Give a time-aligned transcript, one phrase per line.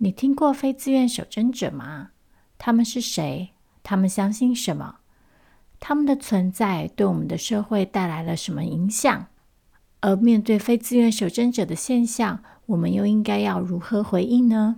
[0.00, 2.10] 你听过非自愿守贞者吗？
[2.56, 3.50] 他们是谁？
[3.82, 4.98] 他们相信什么？
[5.80, 9.26] 他们的存在对我们的社会带来了什么影响？
[10.00, 14.76] 而面对非自愿守贞者的现象，我们又应该要如何回应呢？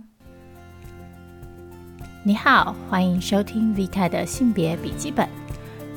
[2.23, 5.29] 你好，欢迎收听 Vita 的性别笔记本。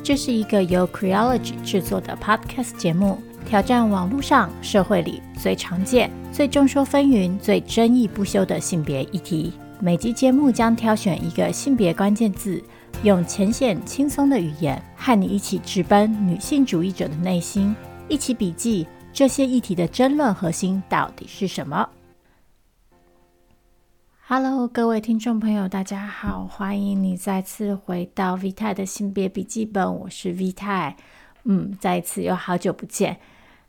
[0.03, 9.53] 这是一个由 Creology 制作的 Podcast 节目，挑战网络上、社会里最常见、最众说纷纭、最争议不休的性别议题。
[9.79, 12.61] 每集节目将挑选一个性别关键字，
[13.03, 17.75] 用浅显轻松的语言，和你一起直奔女性主义者的内心，
[18.09, 21.87] 一起笔记这些议题的争论核心到底是什么。
[24.27, 30.95] Hello，各位听众朋友，大家好，欢迎你再次回到 V 泰的性别笔记本，我是 V 泰。
[31.43, 33.17] 嗯，再一次又好久不见。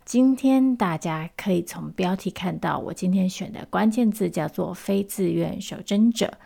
[0.06, 6.38] 今天大家可以从标题看到，我今天选的关键字叫做“非自愿守贞者”。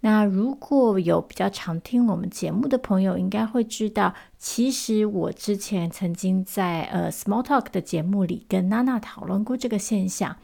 [0.00, 10.36] 那如果有比较常听我们节目的朋友，应该会知道，其实我之前曾经在呃 Small Talk 的节目里跟娜娜讨论过这个现象。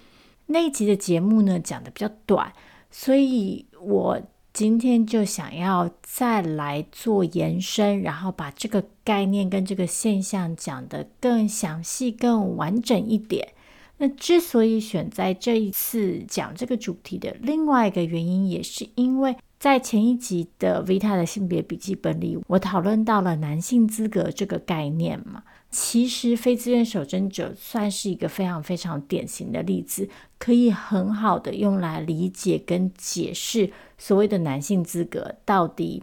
[0.46, 2.54] 那一集的节目呢，讲的比较短。
[2.90, 4.18] 所以我
[4.52, 13.48] 今天就想要再来做延伸，然后把这个概念跟这个现象讲得更详细、更完整一点。
[13.96, 25.42] 那之所以选在这一次讲这个主题的另外一个原因，也是因为在前一集的 Vita 的性别笔记本里，我讨论到了男性资格这个概念嘛。
[25.72, 30.06] 其实非自愿守贞者算是一个非常非常典型的例子，
[30.38, 36.02] 可以很好的用来理解跟解释所谓的男性资格到底，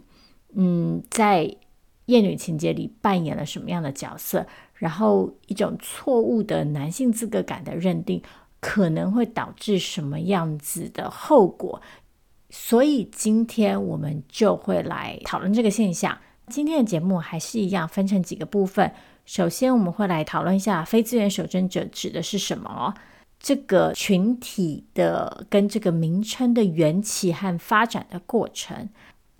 [0.54, 1.56] 嗯，在
[2.06, 8.20] 厌女情节里扮演了什么样的角色，然后一种错误的男性资格感的认定
[8.58, 11.80] 可能会导致什么样子的后果。
[12.50, 16.18] 所以今天我们就会来讨论这个现象。
[16.48, 18.92] 今天的节目还是一样分成几个部分。
[19.30, 22.92] 首先，我们会来讨论一下非自愿守贞者指的是什么，
[23.38, 28.88] 这个群体的跟这个名称的缘起和发展的过程。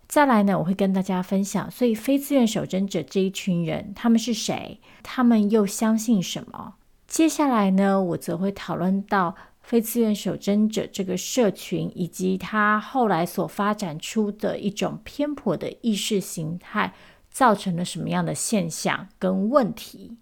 [0.06, 4.78] 再来呢，我会跟大家分享，所以非自愿守贞者这一群人，他们是谁？
[5.02, 6.74] 他们又相信什么？
[7.08, 16.94] 接下来呢，我则会讨论到非自愿守贞者这个社群，以及他后来所发展出的一种偏颇的意识形态。
[17.40, 20.18] 造成了什么样的现象跟问题？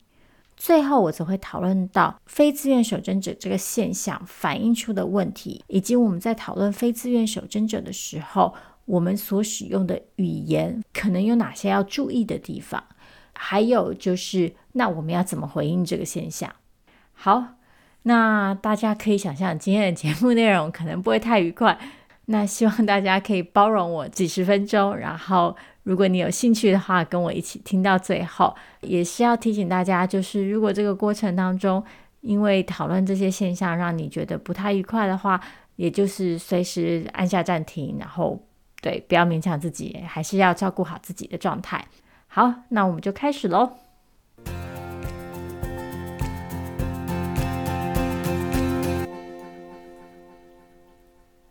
[0.56, 12.84] 最后，我则会讨论到非自愿守贞者这个现象反映出的问题，以及我们在讨论非自愿守贞者的时候，我们所使用的语言可能有哪些要注意的地方。
[13.34, 16.48] 还有就是，那我们要怎么回应这个现象？
[17.14, 17.56] 好，
[18.04, 21.76] 那大家可以想象今天的节目内容可能不会太愉快，
[22.26, 25.56] 那希望大家可以包容我几十分钟，然后。
[25.88, 31.82] 如果你有兴趣的话，跟我一起听到最后，也是要提醒大家，就是如果这个过程当中，
[32.21, 35.41] 因为讨论这些现象让你觉得不太愉快的话，
[35.76, 38.38] 也就是随时按下暂停，然后
[38.82, 41.82] 对，不要勉强自己，还是要照顾好自己的状态。
[42.26, 43.72] 好，那我们就开始喽。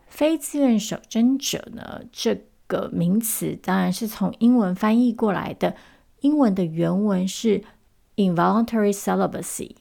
[0.06, 2.40] 非自愿守贞者呢，这。
[2.68, 5.76] 个名词当然是从英文翻译过来的，
[6.22, 7.64] 英文的原文是
[8.18, 9.72] involuntary celibacy。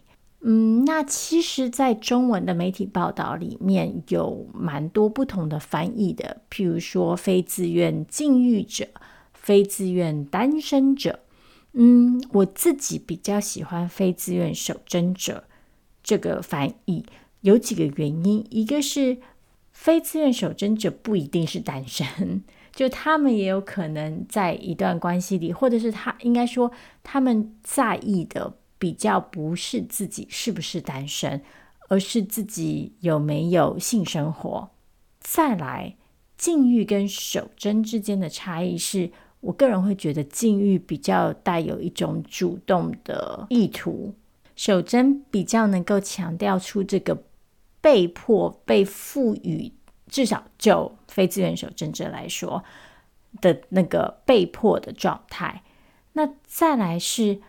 [0.41, 8.86] 嗯，那其实，在中文的媒体报道里面有蛮多不同的翻译的，譬如说非自愿禁欲者、
[9.32, 11.19] 非自愿单身者。
[11.72, 15.44] 嗯，我自己比较喜欢非自愿守贞者
[16.02, 17.04] 这个翻译，
[17.41, 19.19] 有几个原因，一个是
[19.72, 22.44] 非自愿守贞者不一定是单身。
[22.76, 26.70] 就他们也有可能在一段关系里，或者是他应该说
[27.03, 31.41] 他们在意的比较不是自己是不是单身，
[31.88, 34.69] 而是自己有没有性生活。
[35.20, 35.97] 再来，
[36.37, 44.12] 禁欲跟守贞之间的差异是，我个人会觉得禁欲比较带有一种主动的意图，
[44.55, 47.23] 守贞比较能够强调出这个
[47.81, 49.73] 被迫被赋予。
[50.08, 52.62] 至少就非自愿守贞者来说
[53.40, 55.62] 的那个被迫的状态，
[56.12, 57.40] 那再来是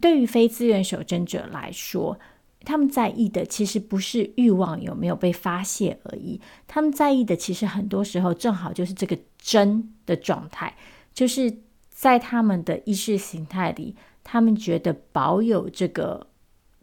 [0.00, 2.18] 对于非自愿守贞者来说，
[2.64, 10.76] 他们在意的其实不是欲望有没有被发泄而已，他们在意的其实很多时候正好就是这个贞的状态，
[11.14, 11.58] 就是
[11.88, 16.26] 在他们的意识形态里，他们觉得保有这个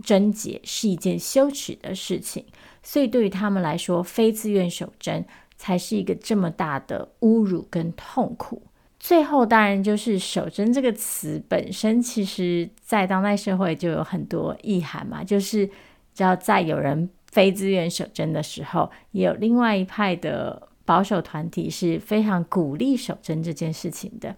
[0.05, 2.45] 贞洁是一件羞耻的事情。
[2.81, 5.25] 所以，对于他们来说，非自愿守贞
[5.59, 8.63] 才是一个这么大的侮辱跟痛苦。
[8.97, 15.23] 最后，当然就是“守贞”这个词本身，其实在当代社会就有很多意涵嘛。
[15.23, 15.69] 就是
[16.13, 24.35] 只要在有人非自愿守贞的时候，也有另外一派的保守团体是非常鼓励守贞这件事情的。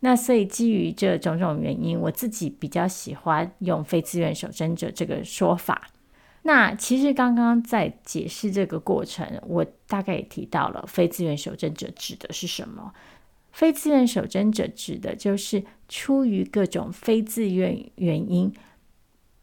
[0.00, 5.88] 那所以基于这种种原因，我自己比较喜欢用“非自愿守贞者”这个说法。
[6.42, 12.94] 那其实刚刚在解释这个过程，我大概也提到了“非自愿守贞者”指的是什么。
[13.52, 18.52] 非自愿守贞者指的就是出于各种非自愿原因，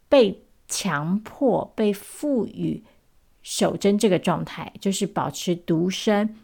[0.10, 2.84] 被强迫、被赋予
[3.44, 6.36] 守贞这个状态，就是保持独身、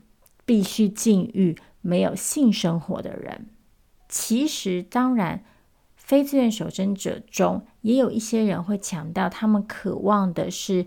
[0.46, 3.48] 必须禁欲、没有性生活的人。
[4.08, 5.44] 其实，当然，
[6.14, 10.86] 非自愿守贞者中也有一些人会强调，他们渴望的是，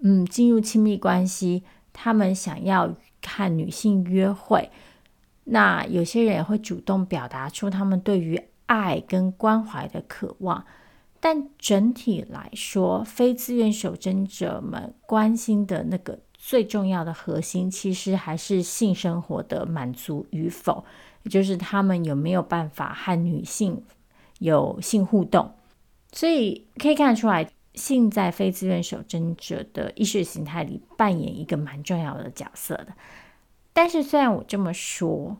[0.00, 1.62] 嗯，进入亲密关系，
[1.94, 2.94] 他们想要
[3.24, 4.70] 和女性约会。
[5.44, 10.66] 那有些人也会主动表达出他们对于爱跟关怀的渴望，
[11.20, 20.84] 但整体来说，非自愿守贞者们关心的那个最重要的核心，其实还是性生活的满足与否，
[21.22, 23.82] 也就是他们有没有办法和女性
[24.38, 25.54] 有性互动。
[26.12, 32.88] 所以可以看出来，性在非自愿守贞者的意识形态里扮演一个蛮重要的角色的。
[33.72, 35.36] 但是，虽然我这么说，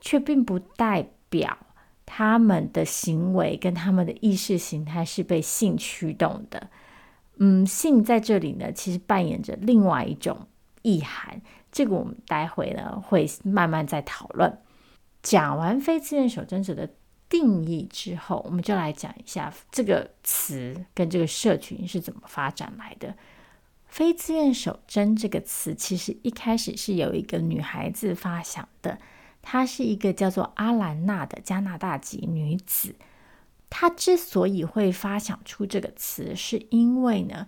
[0.00, 1.58] 却并不代表
[2.06, 6.70] 他们的行为跟他们的意识形态是被性驱动的。
[7.36, 10.46] 嗯，性在这里呢，其实扮演着另外一种
[10.80, 11.42] 意涵。
[11.70, 14.58] 这个我们待会呢会慢慢再讨论。
[15.22, 16.88] 讲完非自愿守贞者的
[17.28, 23.14] 定义之后，我们就来讲一下这个词跟这个社群是怎么发展来的。
[23.86, 28.98] 非自愿手针这个词，其实一开始是有一个女孩子发想的。
[29.40, 32.94] 她是一个叫做阿兰娜的加拿大籍女子。
[33.70, 37.46] 她之所以会发想出这个词，是因为呢，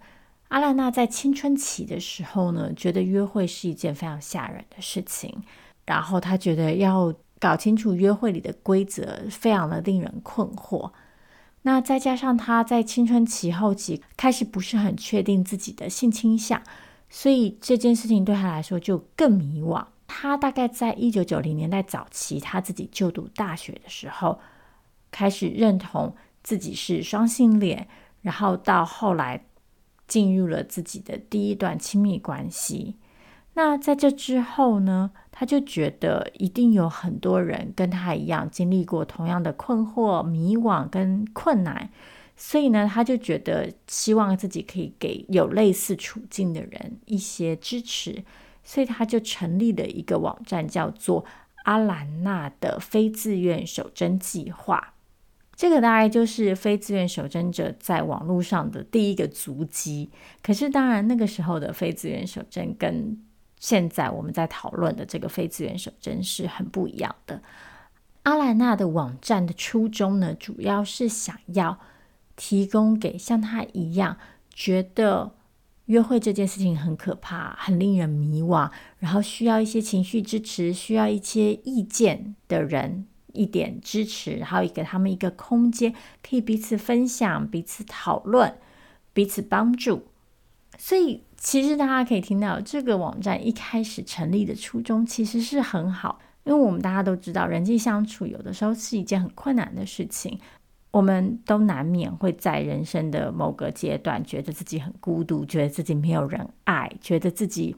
[0.48, 5.42] 阿兰娜在青春期的时候呢，觉得约会是一件非常吓人的事情，
[5.84, 10.92] 然后她觉得要搞清楚约会里的规则，非常的令人困惑。
[11.62, 16.62] 那再加上他在青春期后期开始不是很确定自己的性倾向，
[17.08, 19.84] 所以这件事情对他来说就更迷惘。
[20.06, 24.40] 他大概在一九九零年代早期，他自己就读大学的时候，
[25.10, 27.86] 开始认同自己是双性恋，
[28.22, 29.44] 然后到后来
[30.08, 32.96] 进入了自己的第一段亲密关系。
[33.54, 35.10] 那在这之后呢，
[35.40, 41.88] 他就觉得一定有很多人跟他一样经历过同样的困惑、迷惘跟困难，
[42.36, 48.22] 所以呢，他就觉得希望自己可以给有类似处境的人一些支持，
[48.62, 51.24] 所以他就成立了一个网站，叫做
[51.64, 54.92] 阿兰娜的非自愿手针计划。
[55.56, 60.10] 这个大概就是非自愿手针者在网络上的第一个足迹。
[60.42, 63.18] 可是，当然那个时候的非自愿手针跟
[63.60, 67.40] 现在我们在讨论的这个非自愿手针是很不一样的。
[68.24, 71.78] 阿兰娜的网站的初衷呢，主要是想要
[72.34, 74.16] 提供给像他一样
[74.52, 75.34] 觉得
[75.86, 88.54] 约会这件事情很可怕、很令人迷惘，然后需要一些情绪支持、需要一些意见的人一点支持，然后也给他们一个空间，可以彼此分享、彼此讨论、
[89.12, 90.09] 彼此帮助。
[90.80, 91.22] 所以。
[91.42, 100.38] 其实大家可以听到，这个网站一开始成立的初衷其实是很好，因为我们大家都知道，人际相处有的时候是一件很困难的事情，
[100.90, 107.74] 我们都难免会在人生的某个阶段觉得自己很孤独，觉得自己没有人爱，觉得自己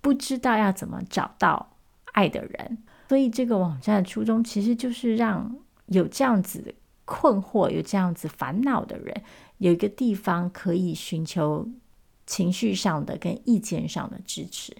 [0.00, 1.74] 不知道要怎么找到
[2.12, 2.78] 爱的人。
[3.08, 5.56] 所以这个网站的初衷其实就是让
[5.86, 6.72] 有这样子
[7.04, 9.22] 困惑、有这样子烦恼的人
[9.58, 11.68] 有一个地方可以寻求。
[12.26, 14.76] 情绪上的跟意见上的支持，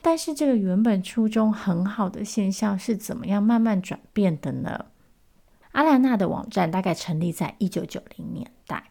[0.00, 4.86] 但是这个原本初衷很好的现象是怎么样慢慢转变的呢？
[5.72, 8.90] 阿兰娜的网站大概成立在一九九零年代，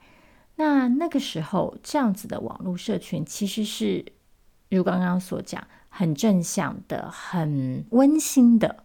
[0.56, 4.06] 那那个时候这样子的网络社群其实是
[4.70, 8.84] 如刚刚所讲，很正向的、很温馨的。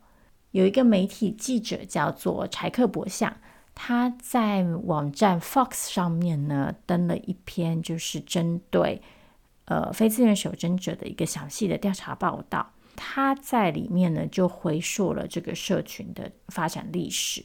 [0.52, 3.37] 有一个媒体记者叫做柴克伯相。
[3.75, 9.02] 他在网站 Fox 上面呢，登了一篇，就是针对
[9.64, 12.71] 呃非自愿守贞者的一个详细的调查报道。
[12.95, 17.45] 他在里面呢就回溯了这个社群的发展历史，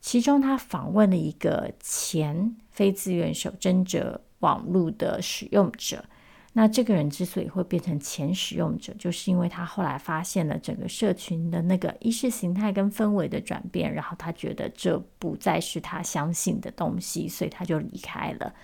[0.00, 6.04] 其中他访问了一个前非自愿守贞者网络的使用者。
[6.54, 18.54] 那这个人之所以会变成前使用者，就是因为他后来发现了整个社群的那个意识形态跟氛围的转变，然后他觉得这不再是他相信的东西，所以他就离开了。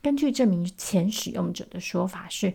[0.00, 2.54] 根据这名前使用者的说法是，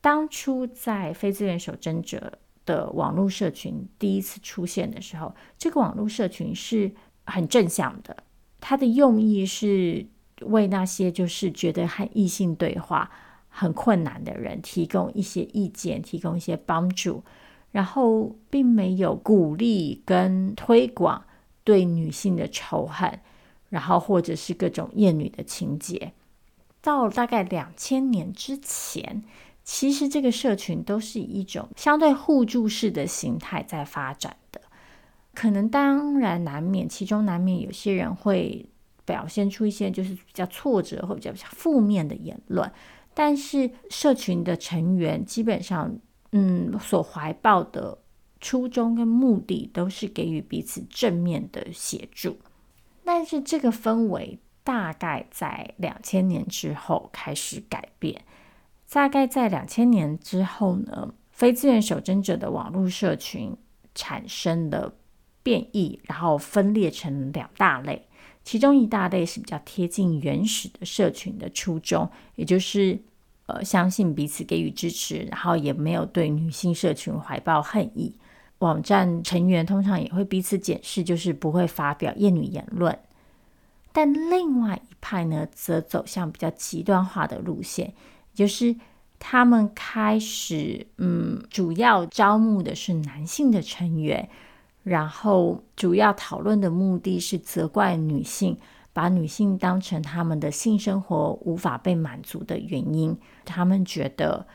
[0.00, 6.90] 当初在非自愿守贞者的网络社群第一次出现的时候，这个网络社群是
[7.26, 8.16] 很正向的，
[8.60, 10.06] 它的用意是
[10.42, 13.10] 为那些就是觉得和异性对话
[13.60, 17.22] 很困难的人提供一些意见，提供一些帮助，
[17.72, 21.22] 然后并没有鼓励跟推广
[21.62, 23.20] 对女性的仇恨，
[23.68, 26.14] 然后或者是各种厌女的情节。
[26.80, 29.22] 到大概两千年之前，
[29.62, 34.62] 其实这个社群都是以一种相对互助式的形态在发展的。
[35.34, 38.64] 可能当然难免，其中难免有些人会
[39.04, 42.72] 表现出一些就是比较挫折或比较负面的言论。
[43.22, 45.94] 但是社群的成员基本上，
[46.32, 47.98] 嗯，所怀抱的
[48.40, 52.38] 初衷跟目的都是给予彼此正面的协助。
[53.04, 58.24] 但是这个氛围大概在两千年之后开始改变。
[58.90, 63.54] 大概在两千年之后呢，非自愿守贞者的网络社群
[63.94, 64.94] 产生了
[65.42, 68.08] 变异，然后分裂成两大类。
[68.42, 72.98] 其中一大类是比较贴近原始的社群的初衷，也就是
[73.52, 78.14] 呃相信彼此给予支持，然后也没有对女性社群怀抱恨意。
[78.58, 82.98] 网站成员通常也会彼此检视，就是不会发表厌女言论。
[83.92, 87.92] 但另外一派呢，则走向比较极端化的路线，
[88.34, 88.76] 就是
[89.18, 94.28] 他们开始嗯，主要招募的是男性的成员。
[94.82, 98.56] 然后，主要讨论的目的是责怪女性，
[98.92, 103.16] 把女性当成他们的性生活无法被满足的原因。
[103.44, 104.46] 他们觉得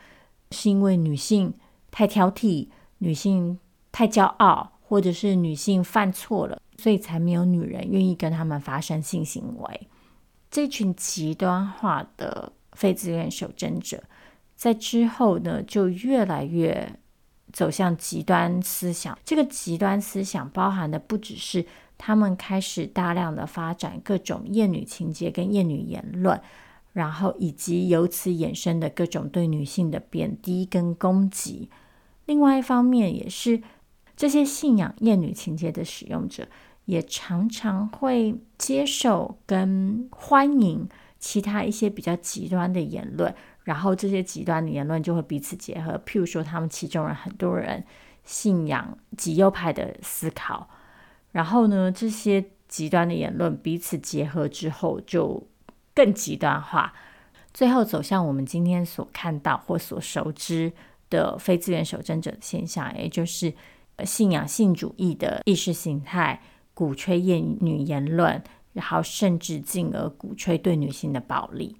[0.50, 1.54] 是因为女性
[1.90, 3.58] 太挑剔，女性
[3.92, 9.88] 太骄傲，或者是女性犯错了，所以才没有女人愿意跟他们发生性行为。
[10.50, 14.02] 这群极端化的非自愿守贞者，
[14.54, 16.98] 在之后呢，就越来越。
[17.52, 21.64] 走向极端思想，这个极端思想包含的不只是
[21.98, 26.40] 他们开始大量的发展各种厌女情节跟厌女言论，
[26.92, 31.70] 然后以及由此衍生的各种对女性的贬低跟攻击。
[32.26, 33.62] 另外一方面，也是
[34.16, 36.48] 这些信仰厌女情节的使用者，
[36.86, 40.88] 也常常会接受跟欢迎
[41.18, 43.34] 其他一些比较极端的言论。
[43.64, 47.84] 然后这些极端的言论就会彼此结合，譬如说，他们其中人很多人
[48.22, 50.68] 信仰极右派的思考，
[51.36, 55.46] 然后呢，这些极端的言论彼此结合之后就
[55.94, 56.94] 更极端化，
[57.52, 60.72] 最后走向我们今天所看到或所熟知
[61.10, 63.52] 的非自愿守贞者的现象，也就是
[64.02, 66.40] 信仰性主义的意识形态，
[66.72, 71.76] 鼓吹厌女言论，然后甚至进而鼓吹对女性的暴力。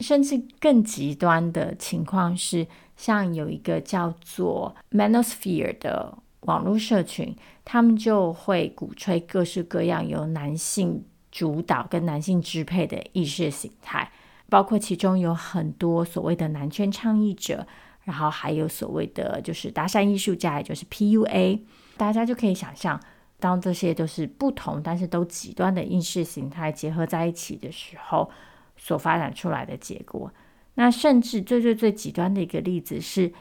[0.00, 2.66] 甚至更极端的情况是，
[2.98, 7.34] 像有一个叫做 Manosphere 的网络社群，
[7.64, 14.10] 他们就会鼓吹各式各样由男性主导跟男性支配的意识形态，
[14.48, 17.66] 包括其中有很多所谓的男权倡议者，
[18.02, 21.60] 然后还有所谓的就是搭讪艺术家，也就是 PUA。
[21.96, 23.00] 大家就可以想象，
[23.38, 28.30] 当这些都是不同但是都极端的意识形态结合在一起的时候。
[28.76, 30.28] 所发展出来的结果，
[30.74, 33.32] 那甚至最最最极端的一个例子是，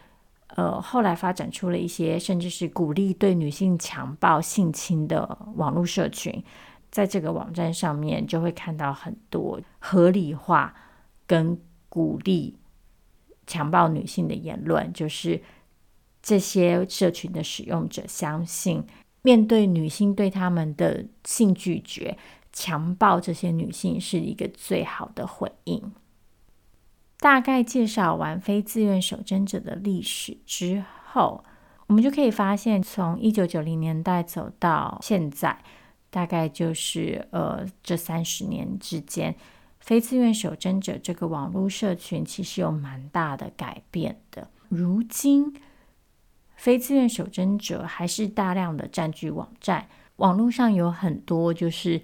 [0.56, 6.44] 呃，后来发展出了一些甚至是鼓励对女性强暴性侵的网络社群，
[6.92, 10.74] 在这个网站上面就会看到很多合理化
[11.26, 12.56] 跟鼓励
[13.48, 15.42] 强暴女性的言论，就是
[16.22, 18.86] 这些社群的使用者相信，
[19.24, 22.16] 面对女性对他们的性拒绝。
[22.56, 25.82] 强暴这些女性是一个最好的回应。
[27.24, 31.42] 大概介绍完非自愿守贞者的历史之后，
[31.88, 35.58] 我们就可以发现，从一九九零年代走到现在，
[36.10, 39.34] 大概就是呃这三十年之间，
[39.80, 44.50] 非自愿守贞者这个网络社群其实有蛮大的改变的。
[44.68, 45.56] 如今，
[46.58, 49.88] 非自愿守贞者还是大量的占据网站，
[50.18, 52.02] 网络上有很多就是。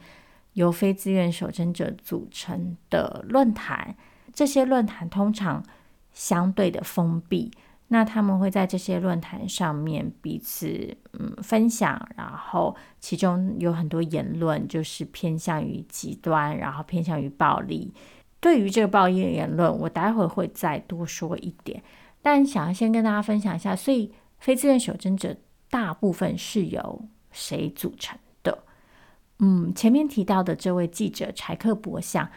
[0.53, 3.95] 由非自愿守贞者组成的论坛，
[4.33, 5.63] 这些论坛通常
[6.11, 7.51] 相对的封闭。
[7.91, 17.91] 那他们会在这些论坛上面彼此嗯分享，然后其中有很多言论就是偏向于极端，然后偏向于暴力。
[18.39, 21.81] 对于这个暴力言论，我待会会再多说一点。
[22.21, 25.35] 但想要先跟大家分享一下，所以非自愿守贞者
[25.71, 28.65] 大部分是由谁组成的？
[29.39, 32.29] 嗯，前面提到的这位记者柴克伯相，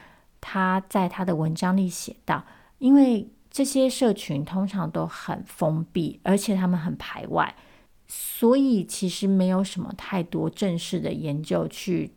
[0.43, 2.45] 他在他的文章里写到，
[2.79, 7.55] 因为这些社群通常都很封闭，而且他们很排外，
[8.09, 12.13] 所以其实没有什么太多正式的研究去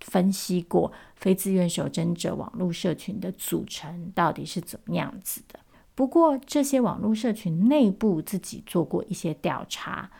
[0.00, 5.58] 分析过非自愿守贞者网络社群的组成到底是怎么样子的。
[5.94, 10.10] 不过这些网络社群内部自己做过一些调查，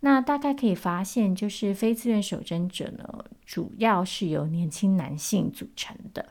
[0.00, 6.26] 那大概可以发现，就是非自愿守贞者呢，主要是由年轻男性组成的。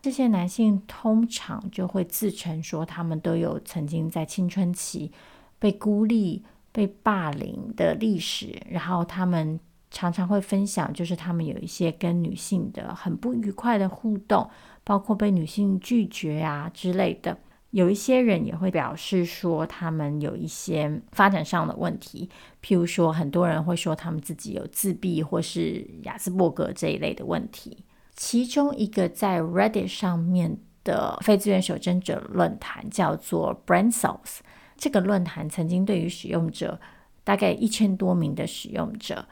[0.00, 5.10] 这些男性通常就会自称说，他们都有曾经在青春期
[5.58, 9.58] 被孤立、被霸凌的历史，然后他们
[9.90, 14.48] 常常会分享，就是他们有一些跟女性的很不愉快的互动，
[14.84, 17.36] 包括被女性拒绝啊之类的。
[17.70, 22.30] 有一些人也会表示说，他们有一些发展上的问题，
[22.62, 27.84] 譬如说，很多人会说他们自己有自闭或是亚斯伯格这一类的问题。
[28.20, 34.40] 其中一个在 Reddit 上面的非自愿守贞者论坛叫做 Brain Cells，
[34.76, 36.80] 这个论坛曾经对于使用者
[37.22, 39.28] 大概一千多名的使用者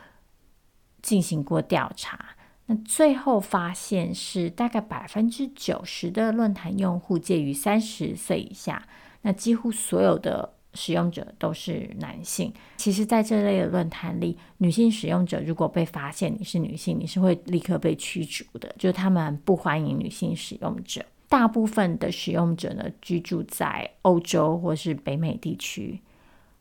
[1.03, 8.87] 进行过调查，那最后发现是大概百分之九十的论坛用户介于三十岁以下，
[9.23, 10.56] 那几乎所有的。
[10.77, 12.53] 使用者都是男性。
[12.77, 18.73] 其实，在这类的论坛里，女性使用者如果被发现你是女性，你是会立刻被驱逐的。
[18.79, 21.05] 就是他们不欢迎女性使用者。
[21.29, 26.01] 大部分的使用者呢，居住在欧洲或是北美地区。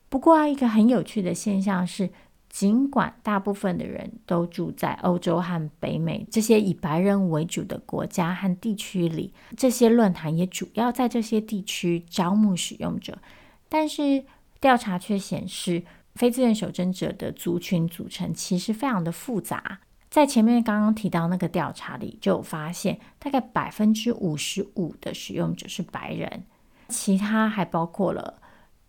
[0.08, 2.10] 不过啊，一个很有趣的现象是，
[2.48, 13.16] 尽管大部分的人都住在欧洲和北美这些以白人为主的国家和地区里，这些论坛也主要在这些地区招募使用者。
[13.68, 14.24] 但是
[14.60, 19.80] 调查却显示，非自愿守贞者的族群组成其实非常的复杂。
[20.08, 26.44] 在前面刚刚提到那个调查里，就有发现大概百分之五十五的使用者是白人，
[26.88, 28.40] 其他还包括了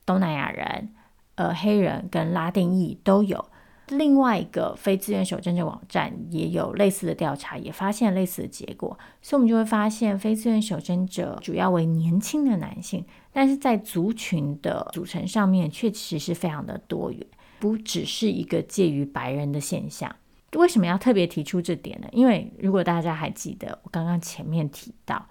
[0.06, 0.94] 东南亚人、
[1.36, 3.50] 呃黑人跟拉丁裔都有。
[3.90, 17.26] 另外一个非自愿守贞者网站也有类似的调查，也发现类似的结果，所以我们就会发现，非自愿守贞者主要为年轻的男性，但是在族群的组成上面，确实是非常的多元，
[17.60, 20.14] 不只是一个介于白人的现象。
[20.58, 22.08] 为什么要特别提出这点呢？
[22.12, 25.28] 因为如果大家还记得我刚刚前面提到，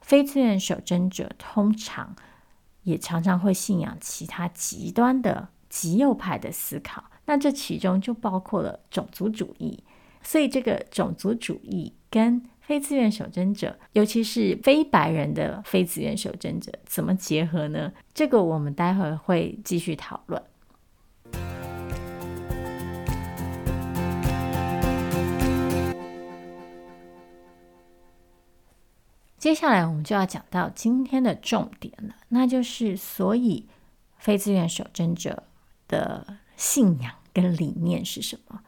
[0.00, 2.14] 非自愿守贞者通常
[2.82, 7.04] 也常常会信仰其他极端的极右派的思考。
[7.28, 9.82] 那这其中就包括了种族主义，
[10.22, 17.92] 所以这个种族主义跟非自愿守贞者，尤其是非白人的非自愿守贞者，怎么结合呢？
[18.14, 20.40] 这个我们待会儿会继续讨论。
[29.36, 33.66] 接下来我们就要讲到今天的重点了，那就是所以
[34.16, 35.42] 非自愿守贞者
[35.88, 36.38] 的。
[36.56, 38.60] 信仰跟理念是什么？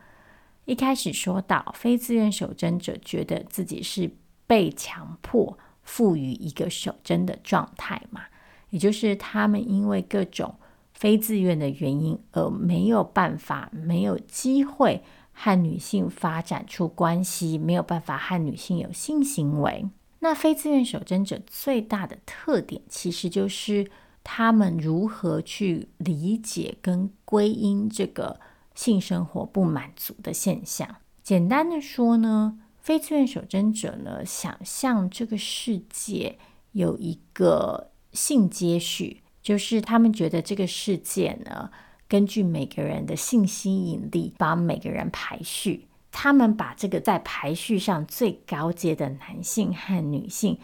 [0.66, 4.10] 一开始说到，非自愿守贞者觉得自己是
[4.46, 8.22] 被强迫赋予一个守贞的状态嘛，
[8.70, 10.54] 也就是他们因为各种
[10.92, 19.88] 非自愿的原因而没有办法、没有机会和女性发展出关系，没有办法和女性有性行为。
[20.18, 23.90] 那非自愿守贞者最大的特点，其实就是。
[24.30, 28.38] 他们如何去理解跟归因这个
[28.74, 30.96] 性生活不满足的现象？
[31.22, 36.38] 简单的说呢，非自愿守贞者呢，想象这个世界
[36.72, 41.70] 有一个性接续，就是他们觉得这个世界呢，
[42.06, 45.88] 根据每个人的性吸引力，把每个人排序。
[46.10, 50.58] 他们把这个在排序上最高阶的男性和女性。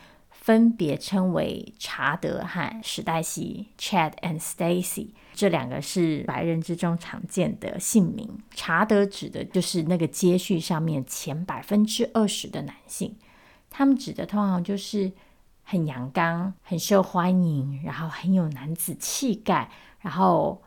[0.45, 8.29] 分别称为查德和史黛西 （Chad and Stacy），这两个是白人之中常见的姓名。
[8.51, 13.17] 查德指的就是那个接续上面前百分之二十的男性，
[13.71, 15.11] 他们指的通常就是
[15.63, 20.63] 很阳刚、很受欢迎，然后很有男子气概，然后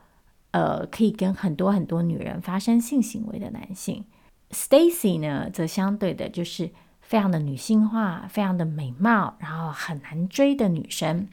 [0.49, 4.03] 呃可以跟很多很多女人发生性行为的男性。
[4.49, 6.71] Stacy 呢，则相对的就是。
[7.07, 11.29] 非常的女性化，非常的美貌，然后很难追的女生。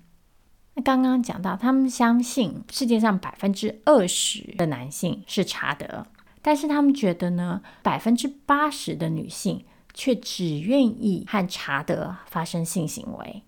[0.74, 6.06] 那刚刚讲到，他们相信世界上百分之二十的男性是查德，
[6.40, 13.42] 但是他们觉得呢，百分之八十的女性却只愿意和查德发生性行为。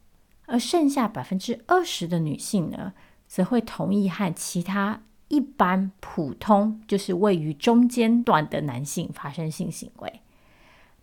[0.46, 2.92] 而剩下百分之二十的女性呢，
[3.28, 10.20] 则会同意和其他一般普通，就是位于中间段的男性发生性行为。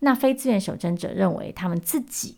[0.04, 2.36] 那非自愿守贞者认为，他们自己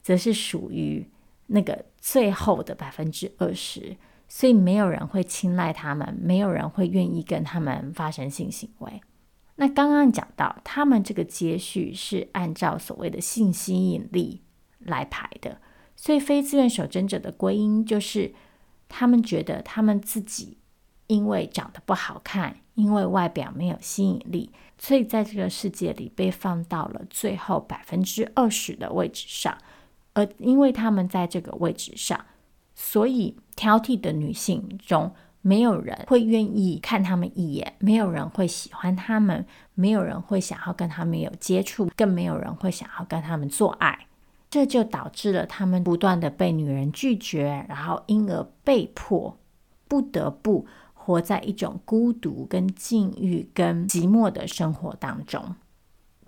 [0.00, 1.06] 则是属于
[1.48, 3.96] 那个最后的百分之二十，
[4.26, 9.02] 所以没有人会青睐他们，没有人会愿意跟他们发生性行为。
[9.56, 14.40] 那刚刚讲到，他们这个接续是按照所谓的性吸引力
[14.78, 15.60] 来排的，
[15.94, 18.32] 所以非自愿守贞者的归因就是，
[18.88, 20.56] 他们觉得他们自己
[21.08, 24.50] 因为长得不好看，因为外表没有吸引力，
[24.84, 29.56] 所以在这个世界里被放到了最后百分之二十的位置上，
[30.12, 32.26] 而因为他们在这个位置上，
[32.74, 35.12] 所以挑剔的女性中。
[35.44, 44.06] 没有人会愿意看他们一眼，没有人会喜欢他们，没有人会想要跟他们有接触，更没有人会想要跟他们做爱。
[44.48, 49.36] 这就导致了他们不断的被女人拒绝，然后因而被迫
[49.88, 50.64] 不得不
[51.04, 55.56] 活在一种孤独、跟禁欲、跟寂寞的生活当中。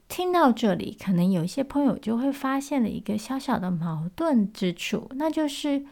[0.08, 5.86] 听到这里，可能有一些朋友就会发现了一个小小的矛盾之处，那就是，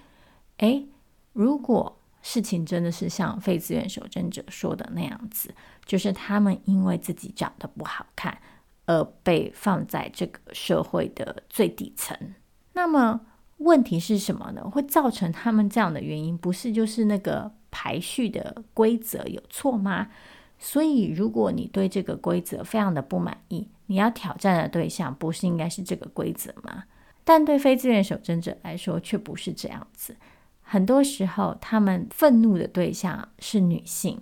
[0.58, 0.86] 诶，
[1.32, 8.36] 如果事情真的是像非自愿守贞者说的那样子，就是他们因为自己长得不好看
[8.86, 12.16] 而被放在这个社会的最底层。
[12.74, 13.20] 那么
[13.58, 14.62] 问题是什么呢？
[14.68, 20.10] 会造成他们这样的原因，不是就是那个排序的规则有错吗？
[20.60, 26.84] 所以如果你对这个规则非常的不满意，你要挑战的对象不是应该是这个规则吗？
[27.24, 30.16] 但对非自愿守贞者来说却不是这样子。
[30.60, 34.20] 很多时候，他们愤怒的对象是女性，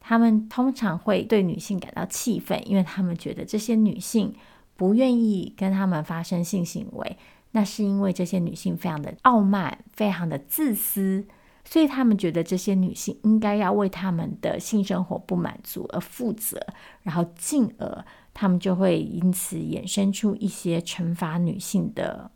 [0.00, 4.34] 他们通常会对女性感到气愤，因为他们觉得这些女性
[4.76, 7.16] 不愿意跟他们发生性行为，
[7.52, 11.24] 那是因为这些女性非常的傲慢，非常的自私，
[11.64, 16.60] 所以他们觉得这些女性应该要为他们的性生活不满足而负责，
[17.02, 22.30] 然后进而他们就会因此衍生出一些惩罚女性的。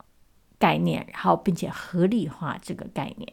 [0.56, 3.30] 概念，然后并且合理化这个概念，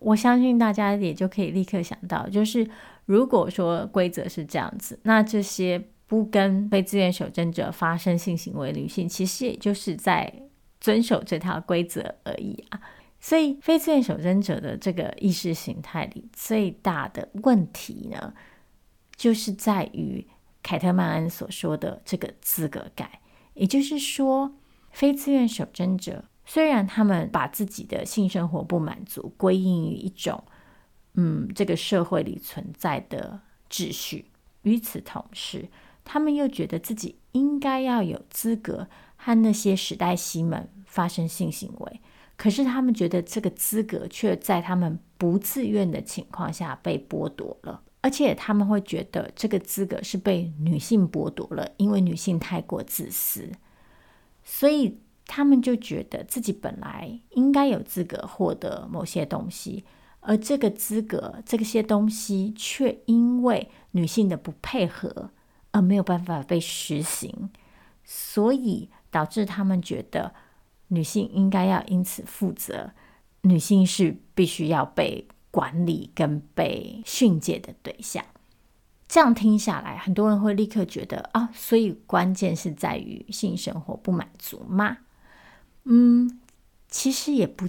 [0.00, 2.68] 我相信大家也就可以立刻想到，就是
[3.04, 10.32] 如果说规则是这样子，那这些不跟被自愿守贞者发生性行为女性，其实也就是在
[10.80, 12.80] 遵守这套规则而已啊。
[13.24, 18.34] 所以，非自愿守贞者的这个意识形态里最大的问题呢，
[19.14, 20.26] 就是在于
[20.60, 23.08] 凯特曼安所说的这个资格感，
[23.54, 24.56] 也就是说，
[24.90, 26.24] 非自愿守贞者。
[26.44, 30.42] 虽然他们把自己的性生活不满足归因于一种，
[31.14, 34.32] 嗯，这个社会里存在的秩序，
[34.62, 35.68] 与此同时，
[36.02, 42.00] 他们又觉得自己应该要有资格和那些时代西们发生性行为，
[42.36, 53.50] 可是他们觉得这个资格却在他们不自愿的情况下被剥夺了，而且他们会觉得这个资格是被女性剥夺了，因为女性太过自私，
[54.42, 54.98] 所以。
[55.24, 59.84] 他们就觉得自己本来应该有资格获得某些东西，
[60.20, 65.30] 而这个资格、这些东西却因为女性的不配合
[65.70, 67.48] 而没有办法被实行，
[68.04, 70.34] 所以导致他们觉得
[70.92, 72.92] 女性应该要因此负责，
[73.40, 78.22] 女性是必须要被管理跟被训诫的对象。
[79.08, 84.98] 这样听下来，很多人会立刻觉得啊，所以关键是在于性生活不满足吗？
[85.84, 86.40] 嗯，
[86.88, 87.66] 其实也不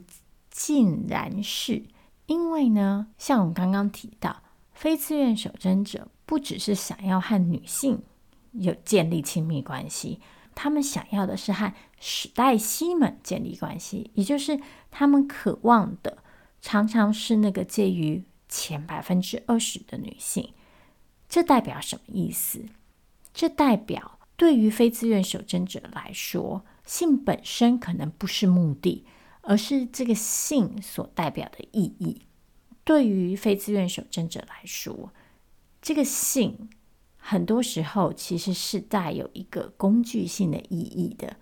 [0.50, 1.84] 尽然是，
[2.26, 8.02] 因为呢，像我们刚刚提到，非自愿守贞者不只是想要和女性
[8.52, 10.20] 有建立亲密关系，
[10.56, 13.80] 他们想要的是和史黛西们建立关。
[13.80, 14.60] 系，也就是
[14.92, 16.20] 他们渴望的
[16.62, 20.54] 常常是那个介于前百分之二十的女性。
[21.28, 22.66] 这代表什么意思？
[23.34, 26.64] 这代表对于非自愿守贞者来说。
[26.86, 29.06] 性本身可能不是目的，
[29.40, 32.24] 而是这个性所代表的意义。
[32.84, 35.14] 对于非自愿守贞者来说，
[35.82, 36.70] 这个性
[37.26, 41.38] 很多时候其实是带有一个工具性的意义的。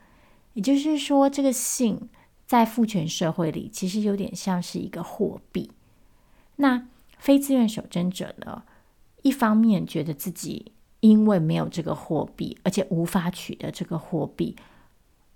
[0.54, 2.08] 也就是说，这个性
[2.46, 5.72] 在父权社会里其实有点像是一个货币。
[6.58, 8.64] 那非自愿守贞者呢，
[9.24, 14.56] 一方面觉得自己因为没有这个货币，而且无法取得这个货币。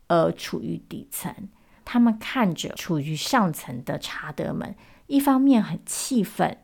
[0.08, 1.34] 而处于底层，
[1.84, 4.76] 他们看着处于上层的查德们，
[5.08, 6.60] 一方面很气愤，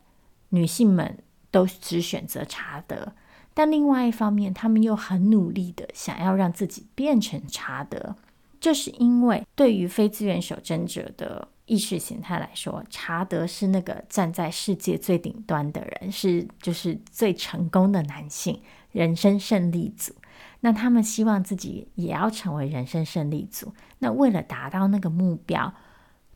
[0.50, 1.18] 女性们
[1.50, 3.14] 都只选择查德，
[3.54, 8.16] 但另外一方面，他们又很努力的想要让自己变成查德。
[8.60, 18.62] 这是因为对于非自愿守贞者的意识形态来说，查德是那个站在世界最顶端的人，是就是最成功的男性，
[18.92, 20.14] 人生胜利组。
[20.60, 23.74] 那他们希望自己也要成为人生胜利组。
[23.98, 25.74] 那为了达到那个目标，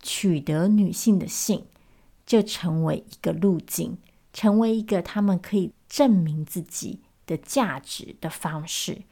[0.02, 1.64] 取得女性的性，
[2.26, 4.00] 就成为一个路径，
[4.34, 9.04] 成为一个他们可以证明自己的价值的方式。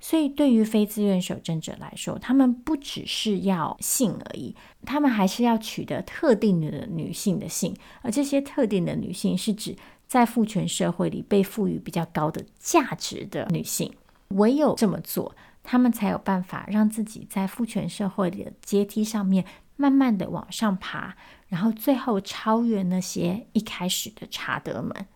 [0.00, 9.74] 所以，对于非自愿守贞者来说，他们不只是要性而已，他们还是要取得特定的女性的性，而这些特定的女性是指
[10.06, 13.90] 在父权社会里被赋予比较高的价值的女性。
[14.28, 21.16] 唯有这么做，他们才有办法让自己在父权社会的阶梯上面慢慢的往上爬，
[21.48, 25.06] 然后最后超越那些一开始的查德们。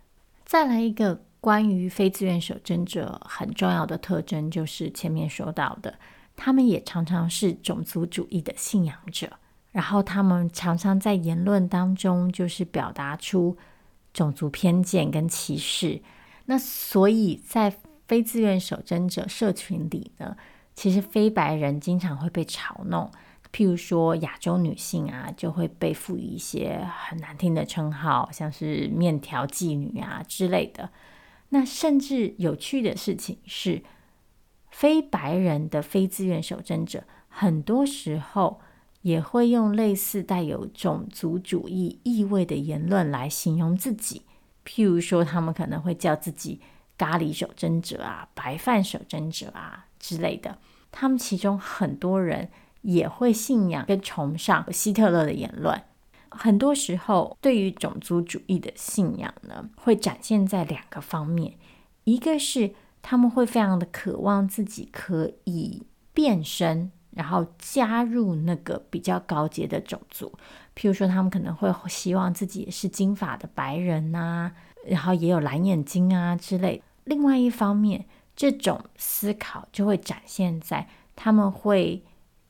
[0.46, 1.27] 再来一个。
[1.40, 5.98] 关于非自愿守贞者很重要的特征，就是前面说到的，
[6.36, 9.30] 他们也常常是种族主义的信仰者，
[9.70, 13.56] 然后他们常常在言论当中就是表达出
[14.12, 16.02] 种族偏见跟歧视。
[16.46, 17.72] 那所以在
[18.06, 20.36] 非自愿守贞者社群里呢，
[20.74, 23.10] 其实非白人经常会被嘲弄，
[23.52, 30.90] 譬如说亚洲女性啊，就会被赋予一些很难听的称号，像是面条妓女啊之类的。
[31.50, 33.82] 那甚至有趣的事情是，
[34.70, 38.60] 非白人的非自愿守贞者，很多时候
[39.02, 44.22] 也会用类似带有种族主义意味的言论来形容自己。
[44.64, 46.60] 譬如说，他们可能会叫自己
[46.98, 50.58] “咖喱守贞者”啊、“白饭守贞者”啊之类的。
[50.92, 52.50] 他们其中很多人
[52.82, 55.82] 也会信仰跟崇尚希特勒的言论。
[56.30, 61.54] 很多时候，对于种族主义的信仰呢，会展现在两个方面。
[62.04, 65.82] 一个是他们会非常的渴望自己可以
[66.14, 70.32] 变身，然后加入那个比较高阶的种族。
[70.74, 74.52] 譬如说，他们可能会希望自己也是金发的白人呐，
[74.86, 76.82] 然后也有蓝眼睛啊之类。
[77.04, 82.02] 另外一方面，这种思考就会展现在他们会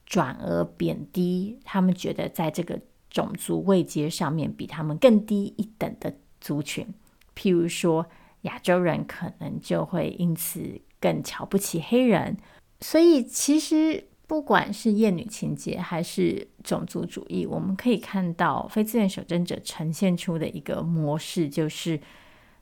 [0.07, 2.81] 转而贬低他们觉得在这个。
[3.19, 6.87] 种族位阶上面比他们更低一等的族群，
[7.35, 8.07] 譬如说
[8.43, 12.37] 亚洲人，可能就会因此更瞧不起黑人。
[12.81, 22.01] 所以，其实不管是厌女情结还是种族主义，我们可以看到非自愿守贞者呈现出的一个模式，就是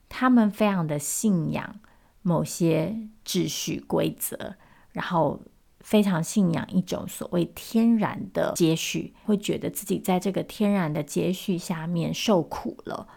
[0.09, 1.79] 他们非常的信仰
[2.23, 4.55] 某些秩序规则，
[4.93, 5.39] 然后。
[5.87, 13.07] 非常信仰一种所谓天然的阶序，会觉得自己在这个天然的阶序下面受苦了。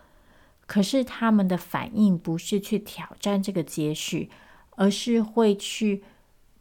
[0.67, 4.31] 可是他们的反应不是去挑战这个阶序，
[4.77, 6.05] 而是会去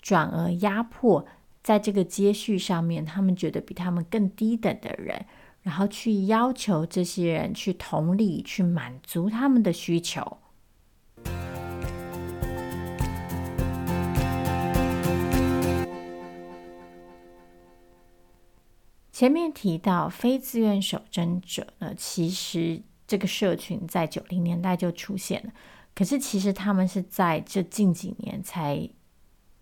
[0.01, 1.27] 转而压迫
[1.61, 5.27] 在这个阶序上面他们觉得比他们更低等的人，
[5.61, 10.39] 然后去要求这些人去同理，去满足他们的需求。
[19.19, 25.51] 前面提到非自愿守贞者呢，其实这个社群在九零年代就出现了，
[25.93, 28.89] 可是其实他们是在这近几年才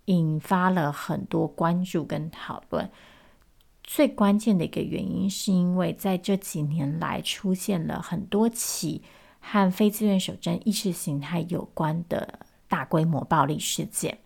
[0.06, 2.88] 引发了很多关注跟讨论。
[3.84, 9.02] 最关键的一个原因，是因为在这几年来出现了很多起
[9.40, 14.20] 和非自愿守贞意识形态有关的大规模暴力事件。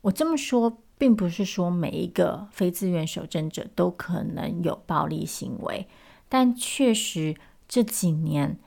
[0.00, 0.78] 我这么说。
[1.04, 5.86] 并不是说每一个非自愿守贞者都可能有暴力行为，
[6.30, 7.36] 但确实
[7.68, 8.58] 这几年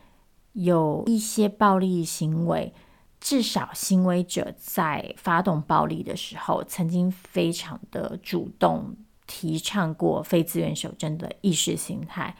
[0.54, 2.76] 有一些暴力行为，
[3.20, 8.96] 至少行为者在发动暴力的时候，曾经非常的主动
[9.26, 12.36] 提倡过非自愿守贞的意识形态，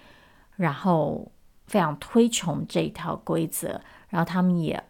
[0.58, 1.32] 然后
[1.66, 4.84] 非常推崇这一套规则，然后他们也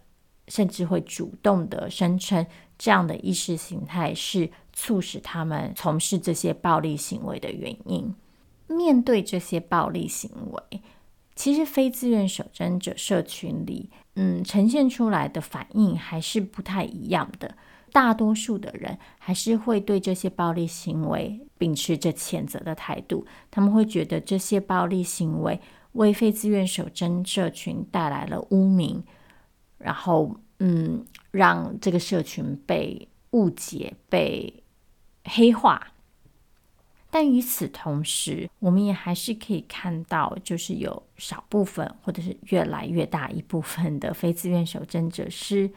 [0.50, 2.46] 甚至会主动的声称
[2.78, 4.52] 这样的意识形态是。
[4.80, 8.14] 促使他们从事这些暴力行为的原因。
[8.68, 10.82] 面对这些暴力行为，
[11.36, 17.56] 其实非自愿守贞者社群里，嗯，呈现出来的反应还是不太一样的。
[17.92, 25.60] 大多数的人还是会对这些暴力行为秉持着谴责的态度，他们会觉得这些暴力行为
[25.94, 29.02] 为非自愿守贞社群带来了污名，
[29.80, 34.54] 然后，嗯，让这个社群被误解、被
[35.28, 35.92] 黑化，
[37.10, 45.70] 但与此同时，我们也还是可以看到，就是有少部分，或者是越来越大一部分的非自愿守贞者是，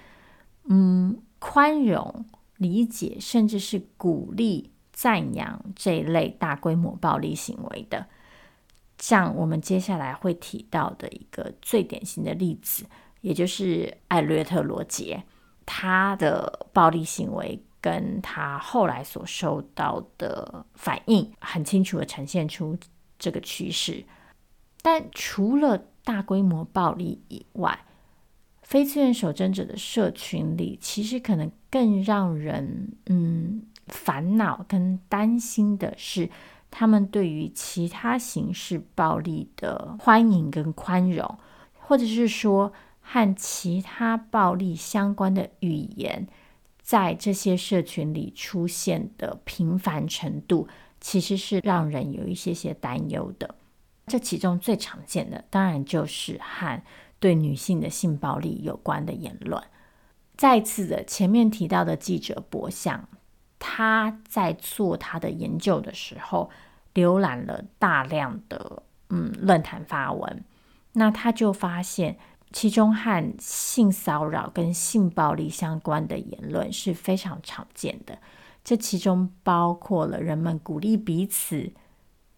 [0.65, 2.25] 嗯，宽容、
[2.57, 8.07] 理解，甚至是鼓励、赞扬这一类大规模暴力行为的。
[8.99, 12.85] 像我们接下来会提到的一个最典型的例子，
[13.23, 15.23] 也就是艾略特·罗杰，
[15.65, 22.77] 他的暴力行为跟他后来所受到的反应，很清楚的呈现出
[23.19, 24.05] 这个趋势。
[24.83, 27.85] 但除了大规模暴力以外，
[28.63, 36.31] 非自愿守贞者的社群里，其实可能更让人嗯烦恼跟担心的是，
[36.71, 41.39] 他们对于其他形式暴力的欢迎跟宽容，
[41.73, 46.29] 或者是说和其他暴力相关的语言，
[46.91, 50.67] 在这些社群里出现的频繁程度，
[51.01, 53.55] 其实是让人有一些些担忧的。
[54.09, 56.83] 这其中最常见的，当然就是和
[57.21, 59.63] 对女性的性暴力有关的言论。
[60.37, 63.09] 再次的，前面提到的记者博相，
[63.61, 66.51] 他在做他的研究的时候，
[66.93, 70.43] 浏览了大量的嗯论坛发文，
[70.95, 72.19] 那他就发现，
[72.53, 78.19] 其中和性骚扰跟性暴力相关的言论是非常常见的。
[78.63, 81.73] 这其中包括了人们鼓励彼此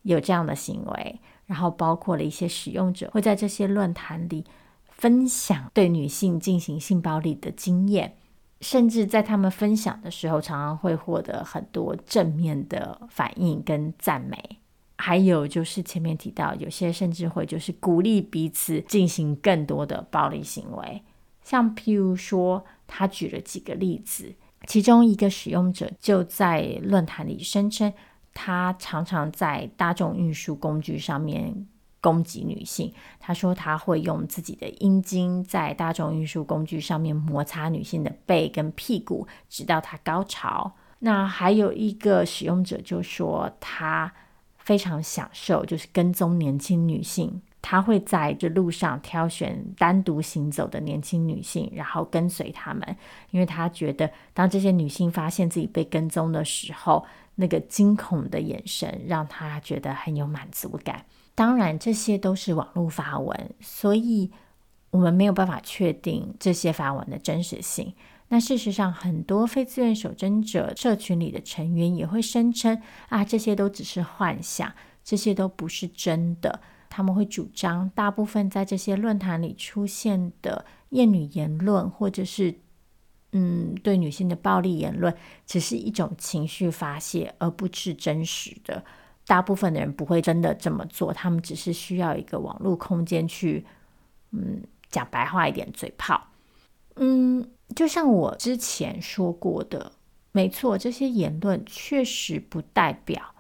[0.03, 1.21] 有这样的行为。
[1.45, 4.43] 然后包括了一些使用者会在这些论坛里
[4.87, 8.17] 分享对女性进行性暴力的经验，
[8.63, 14.61] 甚至在他们分享的时候，常常会获得很多正面的反应跟赞美。
[15.05, 21.03] 还有就是前面提到，有些甚至会就是鼓励彼此进行更多的暴力行为，
[21.43, 24.33] 像譬如说，他举了几个例子，
[24.69, 27.93] 其中一个使用者就在论坛里声称。
[28.33, 31.67] 他常常在大众运输工具上面
[32.01, 32.95] 攻击女性。
[33.19, 40.73] 他说他会用自己的阴茎在大众运输工具上面摩擦女性的背跟屁股，直到她高潮。
[41.01, 44.13] 那还有一个使用者就说他
[44.65, 47.41] 非常享受，就是跟踪年轻女性。
[47.65, 52.97] 他会在这路上挑选单独行走的年轻女性，然后跟随她们，
[53.31, 61.05] 因为他觉得当这些女性发现自己被跟踪的时候，那个惊恐的眼神让他觉得很有满足感。
[61.37, 64.29] 当然，这些都是网络发文，所以
[64.91, 67.95] 我们没有办法确定这些发文的真实性。
[68.33, 74.73] 那事实上，很多非自愿守贞者社群里的成员也会声称啊，这些都只是幻想，
[75.05, 76.63] 这些都不是真的。
[76.89, 82.55] 他们会主张，大部分在这些论坛里出现的厌女言论，或者是
[83.33, 85.15] 嗯对女性的暴力言论，
[85.45, 88.83] 只是一种情绪发泄，而不是真实的。
[89.27, 93.67] 大部分的人不会真的这么做，他们只是需要一个网络空间去，
[94.31, 96.29] 嗯，讲白话一点，嘴炮。
[96.97, 99.93] 嗯，就像我之前说过的，
[100.33, 103.35] 没错，这些言论确实不代表。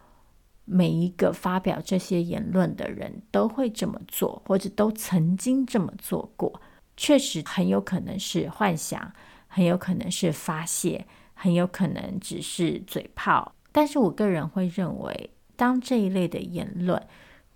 [0.64, 6.61] 每一个发表这些言论的人都会这么做，或者都曾经这么做过。
[6.97, 9.12] 确实很有可能是幻想，
[9.49, 13.55] 很有可能是发泄，很有可能只是嘴炮。
[13.73, 17.03] 但是我个人会认为，当这一类的言论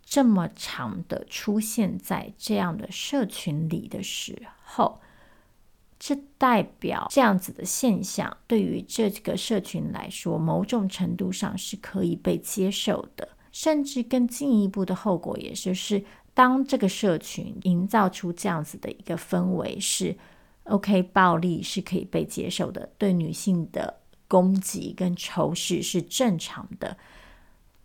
[0.04, 5.00] 这么长的出现在这样的社群里的时候，
[5.98, 13.28] 这代表这样子的现象对于这个社群来说，某种程度上是可以被接受的。
[13.52, 16.04] 甚至更进一步的后果，也就是
[16.34, 20.14] 当这个社群营造出这样子的一个氛围，是
[20.64, 26.98] OK，暴力是可以被接受的，对女性的攻击跟仇视是正常的。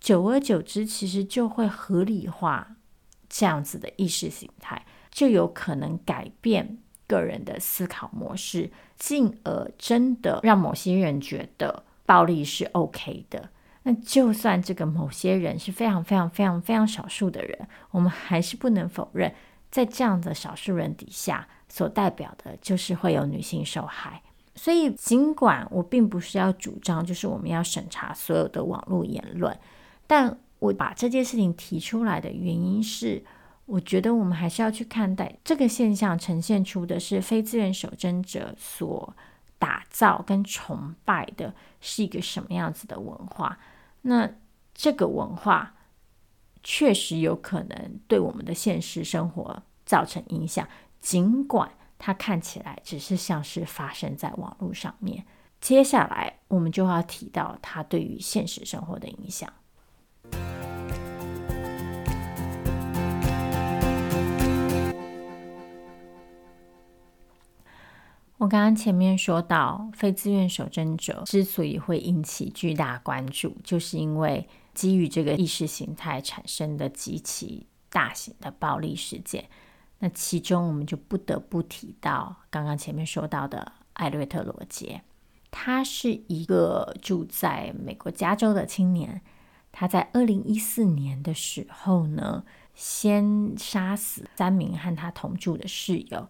[0.02, 2.76] 久而久之，其实就会合理化
[3.30, 6.80] 这样子的意识形态，就有可能改变。
[7.12, 13.50] 个人的思考模式，进而真的让某些人觉得暴力是 OK 的。
[13.84, 19.34] 那就算这个某些人是非常非常非常非常少数的人，我们还是不能否认，
[19.70, 24.22] 在这样的少数人底下，所代表的就是会有女性受害。
[24.56, 29.58] 所以，尽管我并不是要主张，就是我们要审查所有的网络言论，
[30.08, 33.24] 但我把这件事情提出来的原因是。
[33.72, 39.16] 我觉得我们还是要去看待这个现象，呈现出的是非自愿守贞者所
[39.58, 43.58] 打造跟崇拜的是一个什么样子的文化。
[44.02, 44.30] 那
[44.76, 45.74] 这个文化
[46.62, 50.68] 确实有可能对我们的现实生活造成影响，
[51.00, 55.26] 尽管它看起来只是像是发生在网络上面。
[55.62, 59.50] 接下来我们就要提到它对于现实生活的影响。
[68.42, 79.46] 我刚刚前面说到，非自愿守贞者之所以会引起巨大关注，就是因为基于这个意识形态产生的极其大型的暴力事件。
[80.00, 85.04] 那其中我们就不得不提到刚刚前面说到的艾略特·罗杰，
[85.52, 89.22] 他是一个住在美国加州的青年。
[89.72, 96.28] 他在二零一四年的时候呢，先杀死三名和他同住的室友。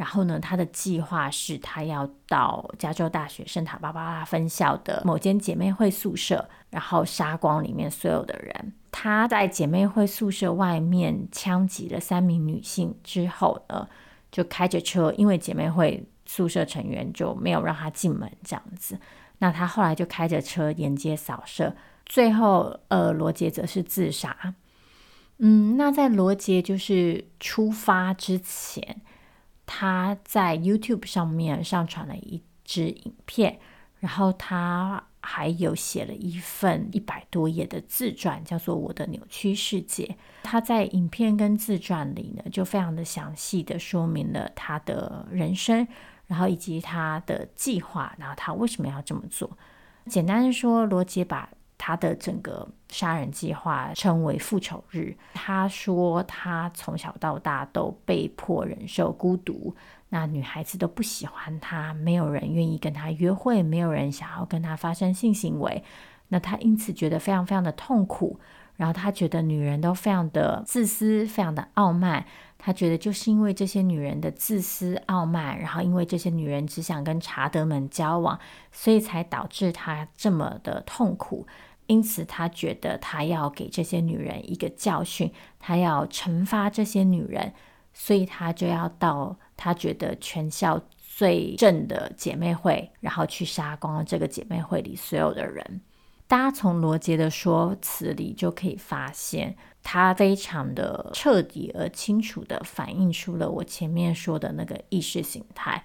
[0.00, 8.72] 然后呢，他的计划是他要到加州大学圣塔芭芭拉分校的某间姐妹会宿舍，然后杀光里面所有的人。
[8.90, 13.86] 他在姐妹会宿舍外面枪击了三名女性之后呢，
[14.32, 18.98] 就开着车，因为姐妹会宿舍成员就没有让他进门，这样子。
[19.40, 21.76] 那他后来就开着车沿街扫射，
[22.06, 24.54] 最后呃，罗杰则是自杀。
[25.36, 29.02] 嗯，那在罗杰就是出发之前。
[29.72, 33.60] 他在 YouTube 上面上传了一支影片，
[34.00, 40.04] 然后他还有写了一份一百多页的自传，叫做《我的扭曲世界》。
[40.42, 45.86] 他在影片跟自传里呢，就非常的详细的说明了他的人生，
[46.26, 49.56] 然后以及他的计划，然后他为什么要这么做。
[50.06, 51.48] 简单说，罗杰把
[51.82, 55.16] 他的整个杀人计划称为复仇日。
[55.32, 59.74] 他说，他从小到大都被迫忍受孤独，
[60.10, 65.82] 那女孩子都不喜欢他，没有人愿意跟他约会，没有人想要跟他发生性行为。
[66.28, 68.38] 那他因此觉得非常非常的痛苦。
[68.76, 72.24] 然后他觉得女人都非常的自私，非常的傲慢。
[72.56, 78.38] 他觉得就是因为这些女人的自私傲慢，然后因为这些女人只想跟查德们交往，
[78.72, 81.46] 所以才导致他这么的痛苦。
[81.90, 87.52] 因此，他觉得他要给这些女人一个教训，他要惩罚这些女人，
[87.92, 95.80] 所以他就要到他觉得全校最正的姐妹会，然后去杀光这个姐妹会里所有的人。
[96.28, 105.84] 大家从罗杰的说辞里就可以发现，他非常的彻底而清楚地反映出了我前面说的那个意识形态，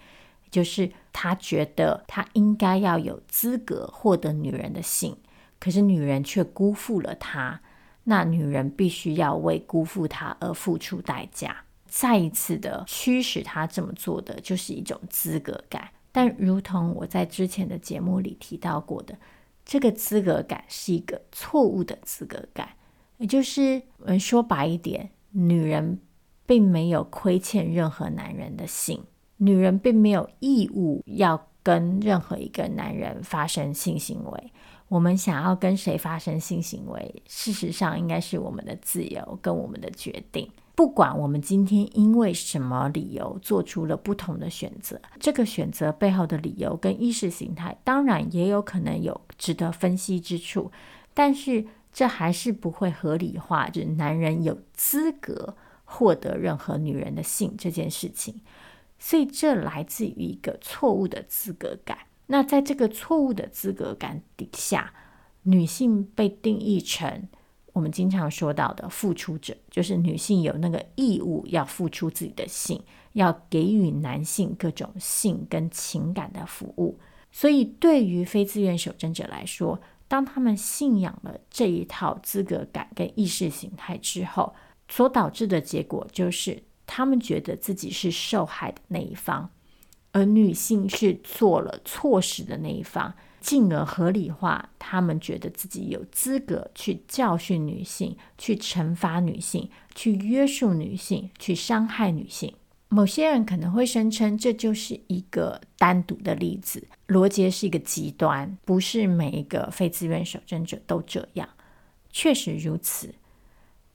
[0.51, 5.18] 就是他觉得他应该要有资格获得女人的性。
[5.66, 7.59] 可是女人却辜负了他，
[8.03, 11.57] 那女人必须要为辜负他而付出代价。
[11.88, 15.89] 再一次的驱使他这么做的，就是一种资格感。
[16.11, 19.18] 但如同我在之前的节目里提到过的，
[19.66, 22.70] 这个资格感是一个错误的资格感，
[23.18, 25.99] 也就是我们说白一点，女人
[26.45, 29.03] 并没有亏欠任何男人的性，
[29.38, 34.51] 女人并没有义务要跟任何一个男人发生性行为。
[34.88, 40.49] 我们想要跟谁发生性行为，事实上应该是我们的自由跟我们的决定。
[40.75, 50.71] 不管我们今天因为什么理由做出了不同的选择，这个选择背后的理由跟意识形态，当然也有可能有值得分析之处。
[51.13, 55.55] 但是这还是不会合理化，就是男人有资格
[55.86, 58.41] 获得任何女人的性这件事情。
[58.99, 61.97] 所以这来自于一个错误的资格感。
[62.28, 64.93] 那在这个错误的资格感底下，
[65.43, 67.28] 女性被定义成
[67.73, 72.82] 我们经常说到的付出者，就是女性有那个义务要付出自己的性，
[73.13, 76.97] 要给予男性各种性跟情感的服务。
[77.32, 84.55] 所以，对于非自愿守贞者来说，当他们信仰了这一套资格感跟意识形态之后，
[84.88, 89.49] 所导致的结果就是，他们觉得自己是受害的那一方。
[90.16, 102.53] 而女性是做了错事的那一方，进而合理化他们觉得自己有资格去教训女性、去惩罚女性、去约束女性、去伤害女性。
[102.88, 111.49] 某些人可能会声称这就是一个单独的例子，罗杰是一个极端，不是每一个非自愿守贞者都这样。
[112.09, 113.13] 确实如此，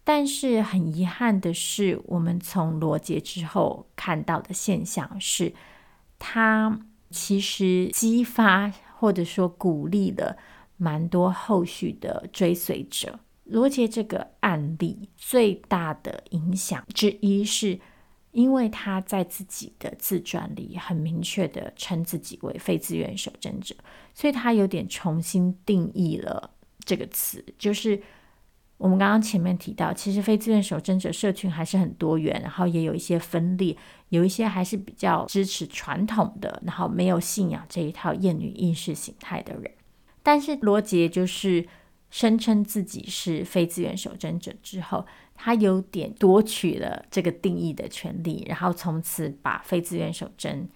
[0.04, 5.54] 但是很遗憾的是，我们从罗杰之后看到的现象是。
[6.20, 10.36] 他其实激发或者说鼓励了
[10.76, 13.18] 蛮多后续的追随者。
[13.42, 17.80] 罗杰这个案例最大的影响之一，是
[18.30, 23.74] 因为他在自己的自传里很明确的称自己为非自愿守贞者，
[24.14, 26.50] 所以他有点重新定义了
[26.84, 28.00] 这个词，就是。
[28.78, 33.76] 我们刚刚前面提到，其实非自愿守贞者社群还是很多元，然后也有一些分裂，
[34.10, 39.72] 有一些还是比较支持传统的，然后没有信仰这一套厌女意识形态的人。
[40.22, 41.66] 但是罗杰就是
[42.10, 50.68] 声称自己是非自愿守贞者之后，他有点夺取了这个定义的权利，然后从此把非自愿守贞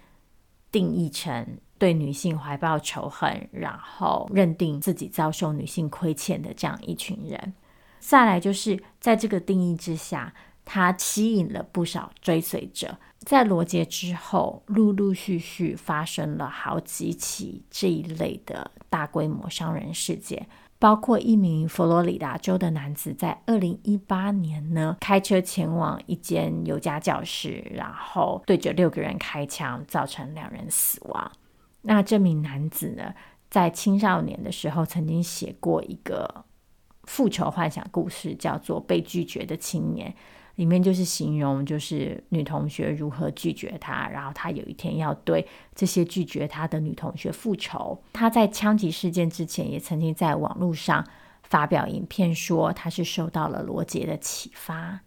[0.73, 7.53] 定义成对女性怀抱仇恨，然后认定自己遭受女性亏欠的这样一群人。
[7.99, 10.33] 再来就是在这个定义之下，
[10.65, 12.99] 他吸引了不少追随者。
[13.19, 20.47] 在罗杰之后，陆陆续续发生了好几起这一类的大规模伤人事件。
[20.77, 31.33] 包括一名佛罗里达州的男子，在二零一八年呢，开车前往一间尤加教室，然后对着六个人开枪，造成两人死亡。
[31.83, 33.15] 那这名男子呢，
[33.49, 36.45] 在青少年的时候曾经写过一个
[37.05, 40.11] 复仇幻想故事，叫做《被拒绝的青年》。
[40.57, 48.03] 里面就是形容，就是女同学如何拒绝他，然后他有一天要对这些拒绝他的女同学复仇。
[48.13, 51.07] 他在枪击事件之前，也曾经在网络上
[51.43, 55.01] 发表影片，说他是受到了罗杰的启发。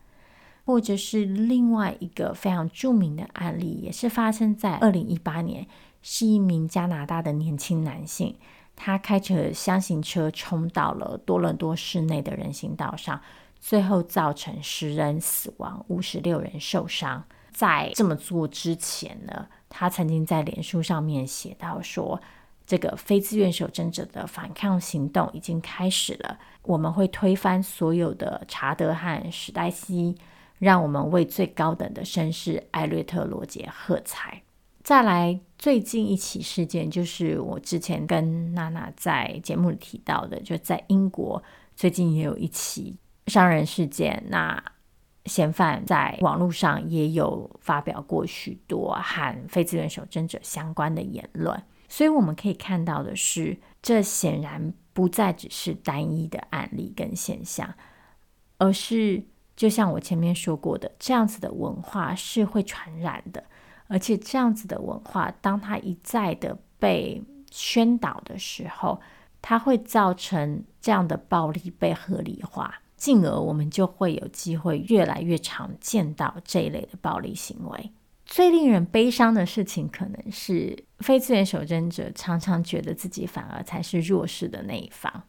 [0.65, 5.65] 或者是另外一个非常著名的案例，也是发生在二零一八年，
[6.01, 8.35] 是一名加拿大的年轻男性，
[8.75, 13.21] 他开着厢型车冲到了多伦多市内的人行道上。
[13.59, 17.23] 最后造成十人死亡，五十六人受伤。
[17.51, 22.21] 在这么做之前呢，他曾经在脸书上面写到说
[22.67, 30.15] ：“这个非自愿守贞者的反抗行动已经开始了，我们会推翻所有的查德和史黛西，
[30.59, 34.43] 让我们为最高等的绅士艾略特罗杰喝彩。”
[34.83, 41.43] 再来，最近一起事件就是我之前跟娜娜在节目里提到的，就在英国
[41.75, 42.95] 最近也有一起。
[43.27, 44.61] 伤人事件，那
[45.25, 57.73] 嫌犯在网络上也有发表过许多和非自愿守贞者相关的言论，所以我们可以看到的是，这显然不再只是单一的案例跟现象，
[58.57, 59.21] 而是
[59.55, 63.43] 就像我前面说过的，这样子的文化是会传染的，
[63.87, 67.21] 而且这样子的文化，当它一再的被
[67.51, 69.01] 宣导的时候，
[69.41, 72.73] 它会造成这样的暴力被合理化。
[72.97, 77.91] 进而，我们就会有机会越来越常见到这一类的暴力行为。
[78.25, 85.23] 最令人悲伤的事情，可能是非自愿守贞者常常觉得自己反而才是弱势的那一方。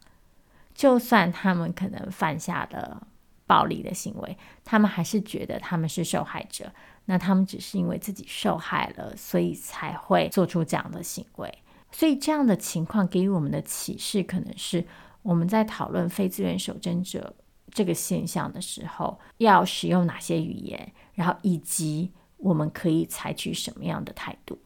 [0.73, 3.07] 就算他们可能犯下了
[3.45, 6.71] 暴力的行为，他们还是觉得他们是受害者。
[7.05, 11.51] 那他们只是因为自己受害了，所以才会做出这样的行为。
[11.91, 14.85] 所以，这样的情况给予我们的启示，可能是
[15.23, 17.33] 我们在讨论非自愿守贞者。
[17.71, 24.57] 这个现象的时候，要使用哪些语言，然后以及我们可以采取什么样的态度？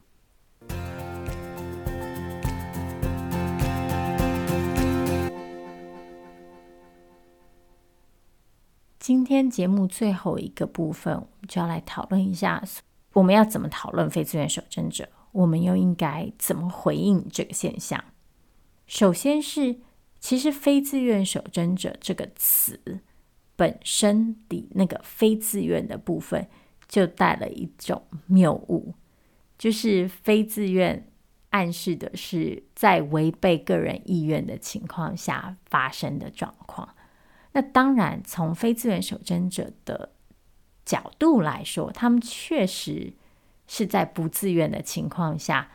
[8.99, 12.63] 今天节目最后一个部分，我们就要来讨论一下，
[13.11, 18.03] 我们要怎么讨论非自愿守贞者，我们又应该怎么回应这个现象？
[18.87, 19.81] 首先是。
[20.23, 23.01] 其实“非自愿守贞者”这个词
[23.57, 26.47] 本身的那个“非自愿”的部分，
[26.87, 28.93] 就带了一种谬误，
[29.57, 31.09] 就是非自愿
[31.49, 36.95] 暗示的是在违背个人意愿的情况下发生的状况。
[37.51, 40.13] 那当然，从非自愿守贞者的
[40.85, 43.11] 角度来说，他们确实
[43.67, 45.69] 是在不自愿的情况下。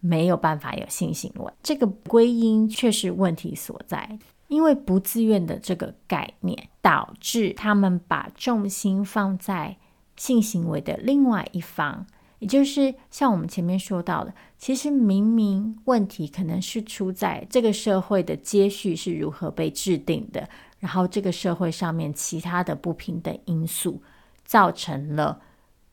[0.00, 4.18] 没有办法有性行为，这个归因却是问题所在。
[4.48, 9.76] 因为不自愿的这个概念，导致他们把重心放在
[10.16, 12.06] 性行为的另外一方，
[12.38, 24.02] 也就是像我们前面说到的，其实明明问题可能是出在这个社会的接续是如何被制定的，然后这个社会上面其他的不平等因素，
[24.46, 25.42] 造成了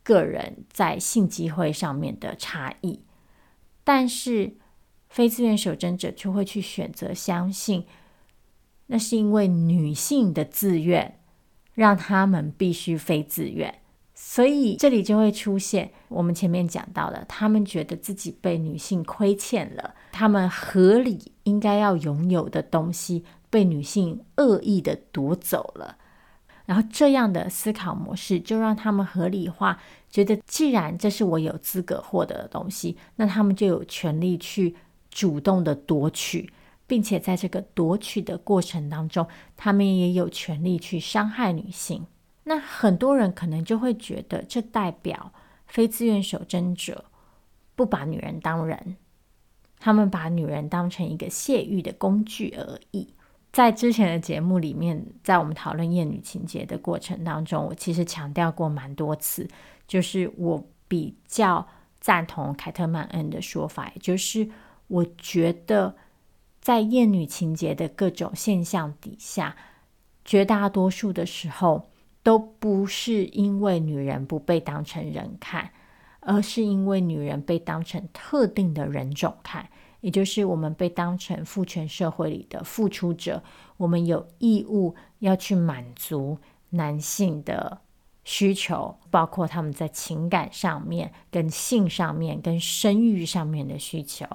[0.01, 3.01] 个人在性机会上面的差异。
[3.85, 4.57] 但是，
[5.07, 7.85] 非自愿守贞者就会去选择相信，
[8.87, 11.19] 那是因为女性的自愿
[11.73, 13.81] 让他们必须非自愿，
[14.13, 25.97] 所以这里就会出现我们前面讲到的，他们觉得自己被女性亏欠了，他们合理应该要拥有的东西被女性恶意的夺走了。
[26.65, 34.75] 然后这样的思考模式就让他们合理化，觉得既然这是我有资格获得的东西，那他们就有权利去
[35.09, 36.51] 主动的夺取，
[36.87, 42.05] 并且在这个夺取的过程当中，他们也有权利去伤害女性。
[42.45, 45.31] 那很多人可能就会觉得，这代表
[45.67, 47.05] 非自愿守贞者
[47.75, 48.97] 不把女人当人，
[49.79, 53.09] 他们把女人当成一个泄欲的工具而已。
[53.55, 59.47] 在之前的节目里面，在我们讨论厌女情节的过程当中，我其实强调过蛮多次，
[59.87, 61.65] 就是我比较
[62.01, 64.49] 赞同凯特曼恩的说法，也就是
[64.87, 65.95] 我觉得
[66.59, 69.55] 在厌女情节的各种现象底下，
[70.25, 71.87] 绝大多数的时候
[72.23, 75.71] 都不是因为女人不被当成人看，
[76.19, 79.69] 而是因为女人被当成特定的人种看，
[80.05, 83.41] 也就是我们被当成父权社会里的付出者，
[83.75, 86.37] 我们有义务要去满足
[86.69, 87.79] 男性的
[88.23, 94.27] 需求，包括他们在情感上面、跟性上面、跟生育上面的需求。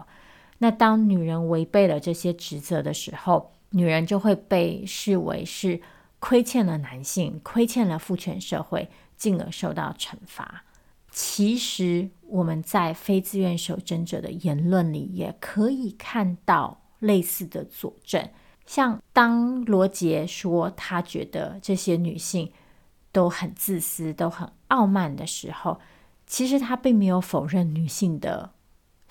[0.59, 5.81] 那当女人违背了这些职责的时候，女人就会被视为是
[6.19, 10.65] 亏欠了男性，亏欠了父权社会，进而受到惩罚。
[11.13, 18.29] 其实我们在非自愿守贞者的言论里也可以看到类似的佐证。
[18.65, 22.51] 像当罗杰说他觉得这些女性
[23.13, 25.81] 都很自私、都很傲慢的时候，
[26.27, 28.53] 其实他并没有否认女性的。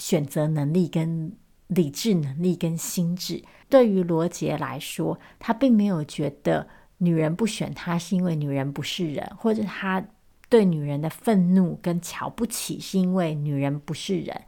[0.01, 1.33] 选择能力跟
[1.67, 10.01] 理智能力跟心智，对于罗杰来说，他并没有觉得女人不选他是因为女人不是人，或者他
[10.49, 14.41] 对女人的愤怒跟瞧不起是因为女人不是人。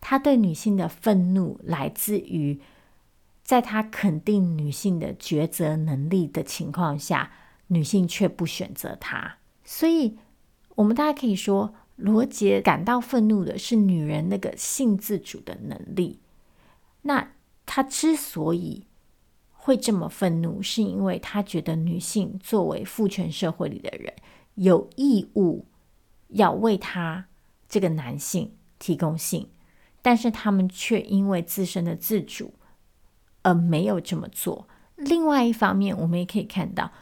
[0.00, 2.60] 他对女性的愤怒来自于，
[3.42, 7.32] 在他肯定女性的抉择能力的情况下，
[7.66, 9.36] 女性却不选择他。
[9.64, 10.16] 所以，
[10.76, 11.74] 我们大家可以说。
[11.96, 16.18] 罗杰感到愤怒的是女人那个性自主的能力。
[17.02, 17.32] 那
[17.64, 18.86] 他之所以
[19.52, 24.12] 会这么愤怒，是因为他觉得女性作为父权社会里的人，
[24.54, 25.66] 有义务
[26.28, 27.26] 要为他
[27.68, 29.48] 这个男性提供性，
[30.02, 32.54] 但是他们却因为自身的自主
[33.42, 34.68] 而没有这么做。
[34.96, 36.92] 另外一方面，我们也可以看到，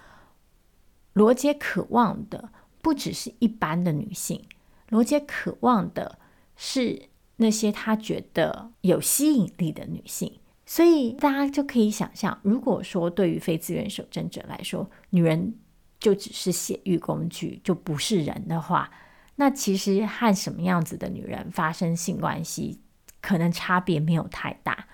[1.12, 4.44] 罗杰渴望的不只是一般的女性。
[4.88, 6.18] 罗杰渴望的
[6.56, 15.54] 是那些他觉得有吸引力的女性，所以大家就可以想象，如果说对于非自愿守贞者来说，女人
[16.00, 18.90] 就只是血育工具，就不是人的话，
[19.36, 22.80] 那其实和什么样子的女人发生性关系，
[23.20, 24.88] 可能差别没有太大。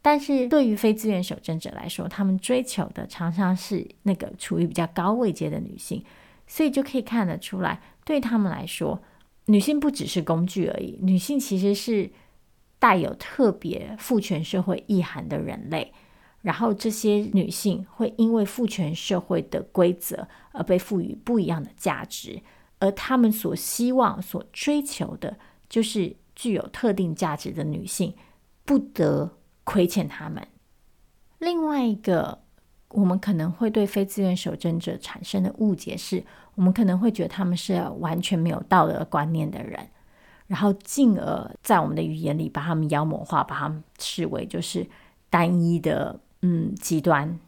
[0.00, 6.04] 但是对于非自愿守贞者来说，他们追求的常常是那个处于比较高位阶的女性，
[6.46, 9.02] 所以就可以看得出来，对他们来说。
[9.46, 12.10] 女性不只是工具而已，女性其实是
[12.78, 15.92] 带有特别父权社会意涵的人类。
[16.42, 22.42] 然后这些女性会因为父权社会的规则而被赋予不一样的价值，
[22.78, 25.38] 而她们所希望、所追求的，
[25.68, 28.14] 就是具有特定价值的女性
[28.64, 30.46] 不得亏欠她们。
[31.38, 32.42] 另外一个。
[32.94, 36.22] 我们可能会对非自愿守贞者产生的误解是，
[36.56, 39.88] 我们可能会觉得他们是完全没有道德观念的人，
[40.46, 44.86] 然后进而在我们的语言里把他们妖魔化，把他们视为就是
[45.30, 47.40] 单一的嗯极端。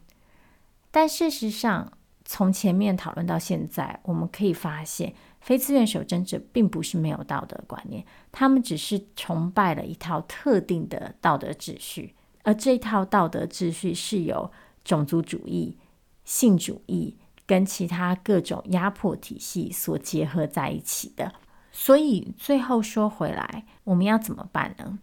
[0.90, 1.92] 但事实上，
[2.24, 14.50] 从前面讨论到现在，我们可以发现，非自愿守贞者并不是没有道德观念，他们只是崇拜了一套特定的道德秩序，而这套道德秩序是由。
[14.84, 15.78] 种族主义、
[16.26, 17.16] 性主义
[17.46, 21.32] 跟其他各种压迫体系所结合在一起的，
[21.72, 24.98] 所以最后说回来，我们要怎么办呢？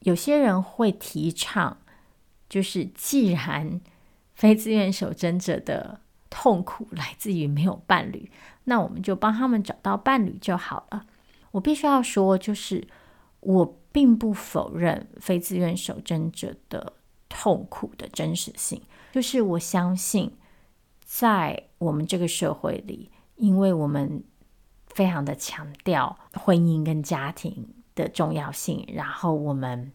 [0.00, 1.76] 有些人会提倡，
[2.48, 3.80] 就是既然
[4.34, 8.30] 非自愿守贞者的痛苦来自于没有伴侣，
[8.64, 11.06] 那我们就帮他们找到伴侣就好了。
[11.50, 12.86] 我必须要说，就是
[13.40, 16.94] 我并不否认非自愿守贞者的。
[17.30, 18.80] 痛苦的真实性，
[19.12, 20.32] 就是我相信，
[21.04, 24.24] 在我们这个社会里，因为我们
[24.86, 29.92] 非常的强调婚姻跟家庭的重要性，然后我们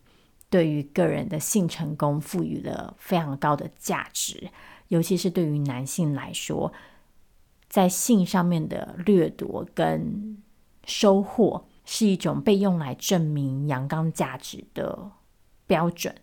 [0.54, 4.51] 对于个人的性成功赋予了非常高的价值，
[4.89, 6.72] 尤其是对于男性来说，
[7.68, 10.38] 在性上面的掠夺跟
[10.86, 15.10] 收获是一种被用来证明阳刚价值的
[15.66, 16.14] 标准。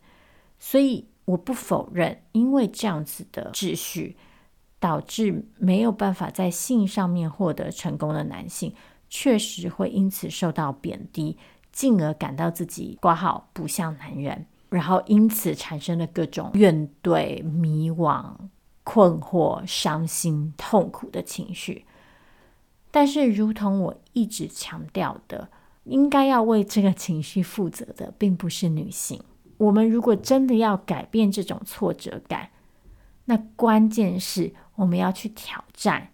[0.61, 4.17] 所以我不否认，因为这样子的秩序，
[4.79, 8.73] 导致没有办法在性上面获得成功的男性，
[9.09, 11.37] 确实会因此受到贬低，
[11.81, 18.35] 进而感到自己挂号不像男人，然后因此产生了各种怨怼、迷惘、
[18.85, 21.87] 困惑、伤心、痛苦的情绪。
[22.91, 25.49] 但是，如同我一直强调的，
[25.85, 29.19] 应该要为这个情绪负责的，并不是女性。
[29.57, 32.51] 我们如果真的要改变这种挫折感，
[33.25, 36.11] 那关键是我们要去挑战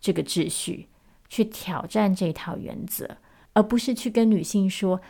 [0.00, 0.88] 这个秩序，
[1.28, 3.18] 去挑战这套原则，
[3.56, 5.00] 而不是去跟女性说：“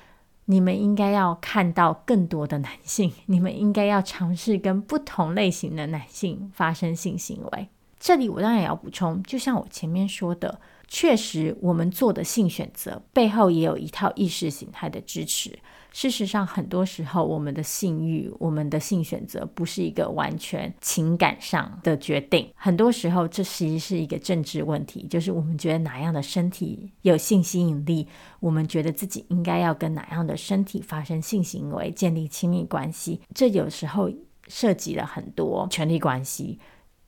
[0.47, 7.69] 你们应该要看到更多的男性，你们应该要尝试跟不同类型的男性发生性行为。”
[7.99, 15.59] 这里我当然也要补充，就像我前面说的，确实我们做的性选择背后也有一套意识形态的支持。
[15.97, 28.07] 事实上，很多时候我们的性欲、我们的性选择不是一个完全情感上的决定，很多时候这其实是一个政治问题，就是我们觉得哪样的身体有性吸引力，
[28.41, 34.11] 我们觉得自己应该要跟哪样的身体发生性行为、建立亲密关系，这有时候
[34.49, 36.59] 涉及了很多权力关系。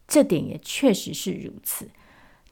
[0.06, 1.86] 这点也确实是如此，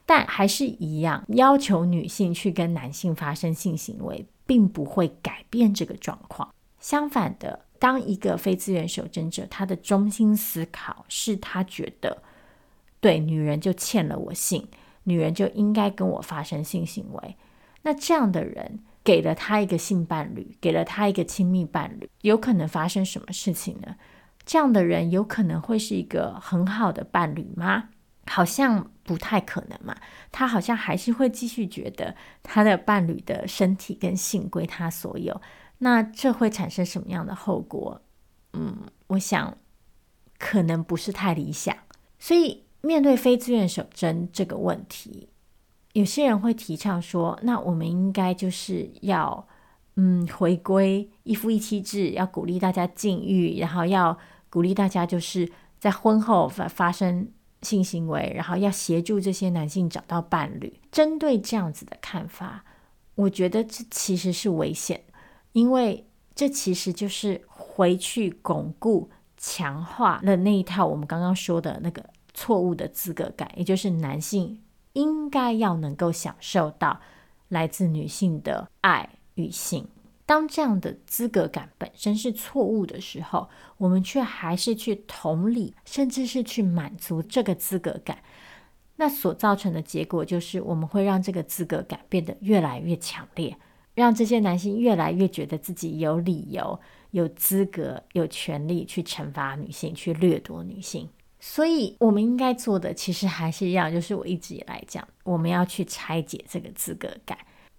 [0.05, 6.51] 但还是一样，要求女性去跟男性发生性行为，并不会改变这个状况。
[6.79, 12.23] 相反的，当一个非自愿守贞者，他的中心思考是他觉得，
[12.99, 14.67] 对，女人就欠了我性，
[15.03, 17.35] 女人就应该跟我发生性行为。
[17.83, 23.95] 那这样的人给了他一个性伴侣，给了他一个亲密伴侣，有可能发生什么事情呢？
[24.45, 27.89] 这样的人有可能会是一个很好的伴侣吗？
[28.27, 29.95] 好像不太可能嘛。
[30.31, 35.41] 他好像还是会继续觉得他的伴侣的身体跟性归他所有。
[35.79, 38.01] 那这会产生什么样的后果？
[38.53, 39.57] 嗯，我想
[40.37, 41.75] 可能不是太理想。
[42.19, 45.29] 所以面对非自愿守贞这个问题，
[45.93, 49.47] 有些人会提倡说，那我们应该就是要
[49.95, 54.17] 嗯回归一夫一妻制，要鼓励大家禁欲，然后要。
[54.49, 57.27] 鼓励大家就是在婚后发发生
[57.67, 60.79] 性行为，然后要协助这些男性找到伴侣。
[60.91, 62.63] 针对这样子的看法，
[63.15, 65.03] 我觉得这其实是危险，
[65.51, 72.03] 因为这其实就是回去巩固、强化了那一套我们刚刚说的那个
[72.33, 74.61] 错误的资格感，也就是男性
[74.93, 77.01] 应该要能够享受到
[77.49, 79.87] 来自女性的爱与性。
[80.27, 83.47] 当这样的资格感本身是错误的时候，
[83.77, 88.19] 我们却还是去同理，甚至是去满足这个资格感，
[88.97, 93.55] 那所造成的结果就是，我们会让这个资格感变得越来越强烈，
[93.95, 96.77] 让这些男性越来越觉得自己有理由、
[97.11, 101.07] 有资格、有权利去惩罚女性、去掠夺女性。
[101.39, 107.37] 所以，我们应该做的其实还是一样，就是我一直以来讲，我们要去拆解这个资格感。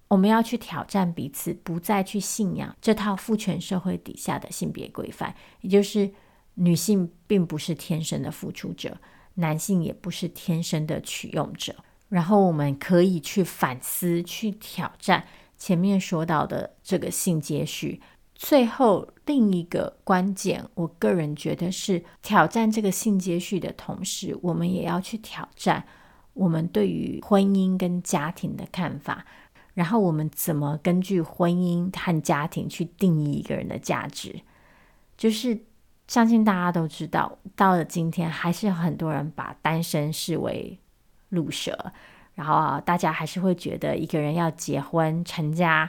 [0.09, 6.11] 我们要去挑战彼此，不再去信仰这套父权社会底下的性别规范，也就是
[6.55, 8.99] 女性并不是天生的付出者，
[9.35, 11.75] 男性也不是天生的取用者。
[12.09, 15.27] 然后我们可以去反思、去挑战
[15.59, 18.01] 前面说到的这个性接续。
[18.35, 25.85] 最后，另一个关键，我个人觉得是挑战这个性接续的同时，我们也要去挑战
[26.33, 29.27] 我们对于婚姻跟家庭的看法。
[29.79, 34.41] 然后我们怎么根据婚姻和家庭去定义一个人的价值？
[35.17, 35.57] 就是
[36.09, 40.77] 相信大家都知道，到了今天还是很多人把单身视为
[41.29, 41.93] 路蛇，
[42.35, 45.89] 然后啊，大家还是会觉得一个人要结婚成家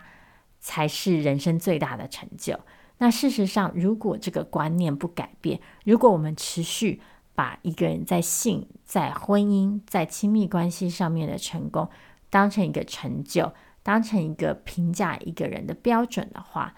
[0.60, 2.60] 才是人生最大的成就。
[3.00, 7.02] 那事实上，如果这个观念不改变，如果我们持续
[7.34, 11.90] 把一个人在性、在婚姻、在亲密关系上面的成功
[12.30, 13.52] 当成一个成就，
[13.82, 16.76] 当成一个评价一个人的标准的话，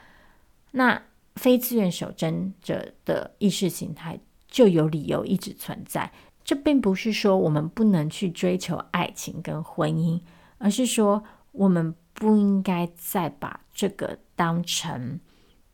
[0.71, 1.01] 那
[1.35, 6.11] 非自愿守贞者的意识形态就有理由一直存在。
[6.43, 10.21] 这并不是说我们不能去追求爱情跟婚姻，
[10.57, 15.19] 而是说我们不应该再把这个当成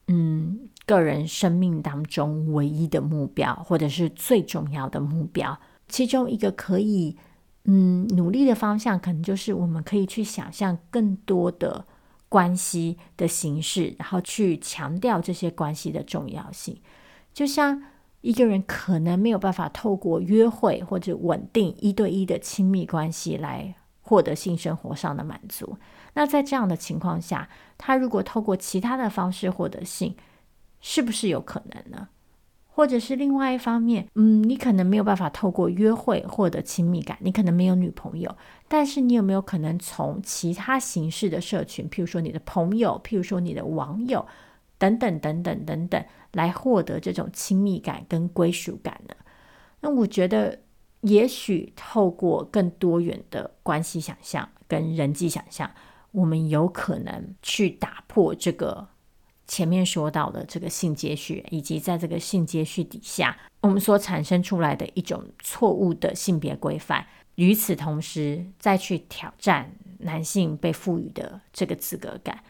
[0.08, 5.60] 嗯个人生命当中唯一的目标，或者是最重要的目标。
[5.88, 7.18] 其中一个可以。
[7.70, 11.86] 嗯，努力的方向可能就是我们可以去想象更多的
[12.30, 16.82] 关系的形式，然后去强调这些关系的重要性。
[17.34, 17.84] 就像
[18.22, 25.78] 一个人可能没有办法透过约会或者稳定一对一的亲密关系来获得性生活上的满足，
[26.14, 30.16] 那在这样的情况下，他如果透过其他的方式获得性，
[30.80, 32.08] 是不是有可能呢？
[32.78, 44.24] 或者是另外一方面，嗯，你可能没有办法透过约会获得亲密感，你可能没有女朋友，但是你有没有可能从其他形式的社群，譬如说你的朋友，譬如说你的网友，
[44.78, 49.16] 等等等等等等，来获得这种亲密感跟归属感呢？
[49.80, 50.60] 那我觉得，
[51.02, 55.72] 也许透过更多元的关系想象跟人际想象，
[56.12, 58.88] 我们有可能去打破这个。
[59.48, 72.44] 前面说到的这个性接续，以及在这个性接续底下，我们所产生出来的一种错误的性别规范，与此同时再去挑战男性被赋予的这个资格感，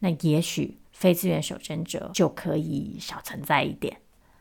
[0.00, 3.98] 那也许非自愿守贞者就可以少存在一点。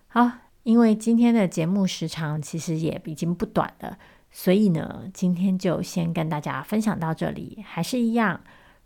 [0.07, 0.31] 好，
[0.63, 3.97] 因为今天的节目时长其实也已经不短了，
[4.31, 7.63] 所以呢，今天就先跟大家分享到这里。
[7.65, 8.41] 还是一样，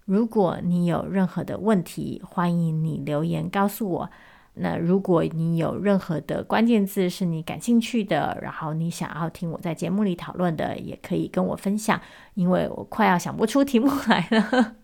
[0.05, 4.09] 如果你有任何的问题，欢迎你留言告诉我。
[4.55, 11.99] 那如果你有任何的关键字是你感兴趣的，然后你想要听我在节目里讨论的，也可以跟我分享，
[12.35, 14.75] 因为我快要想不出题目来了。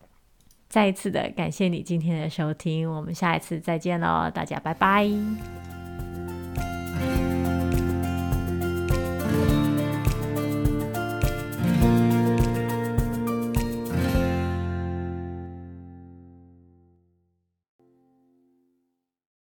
[0.70, 5.06] 再一次的感谢你今天的收听，我们下一次再见喽，大家拜拜。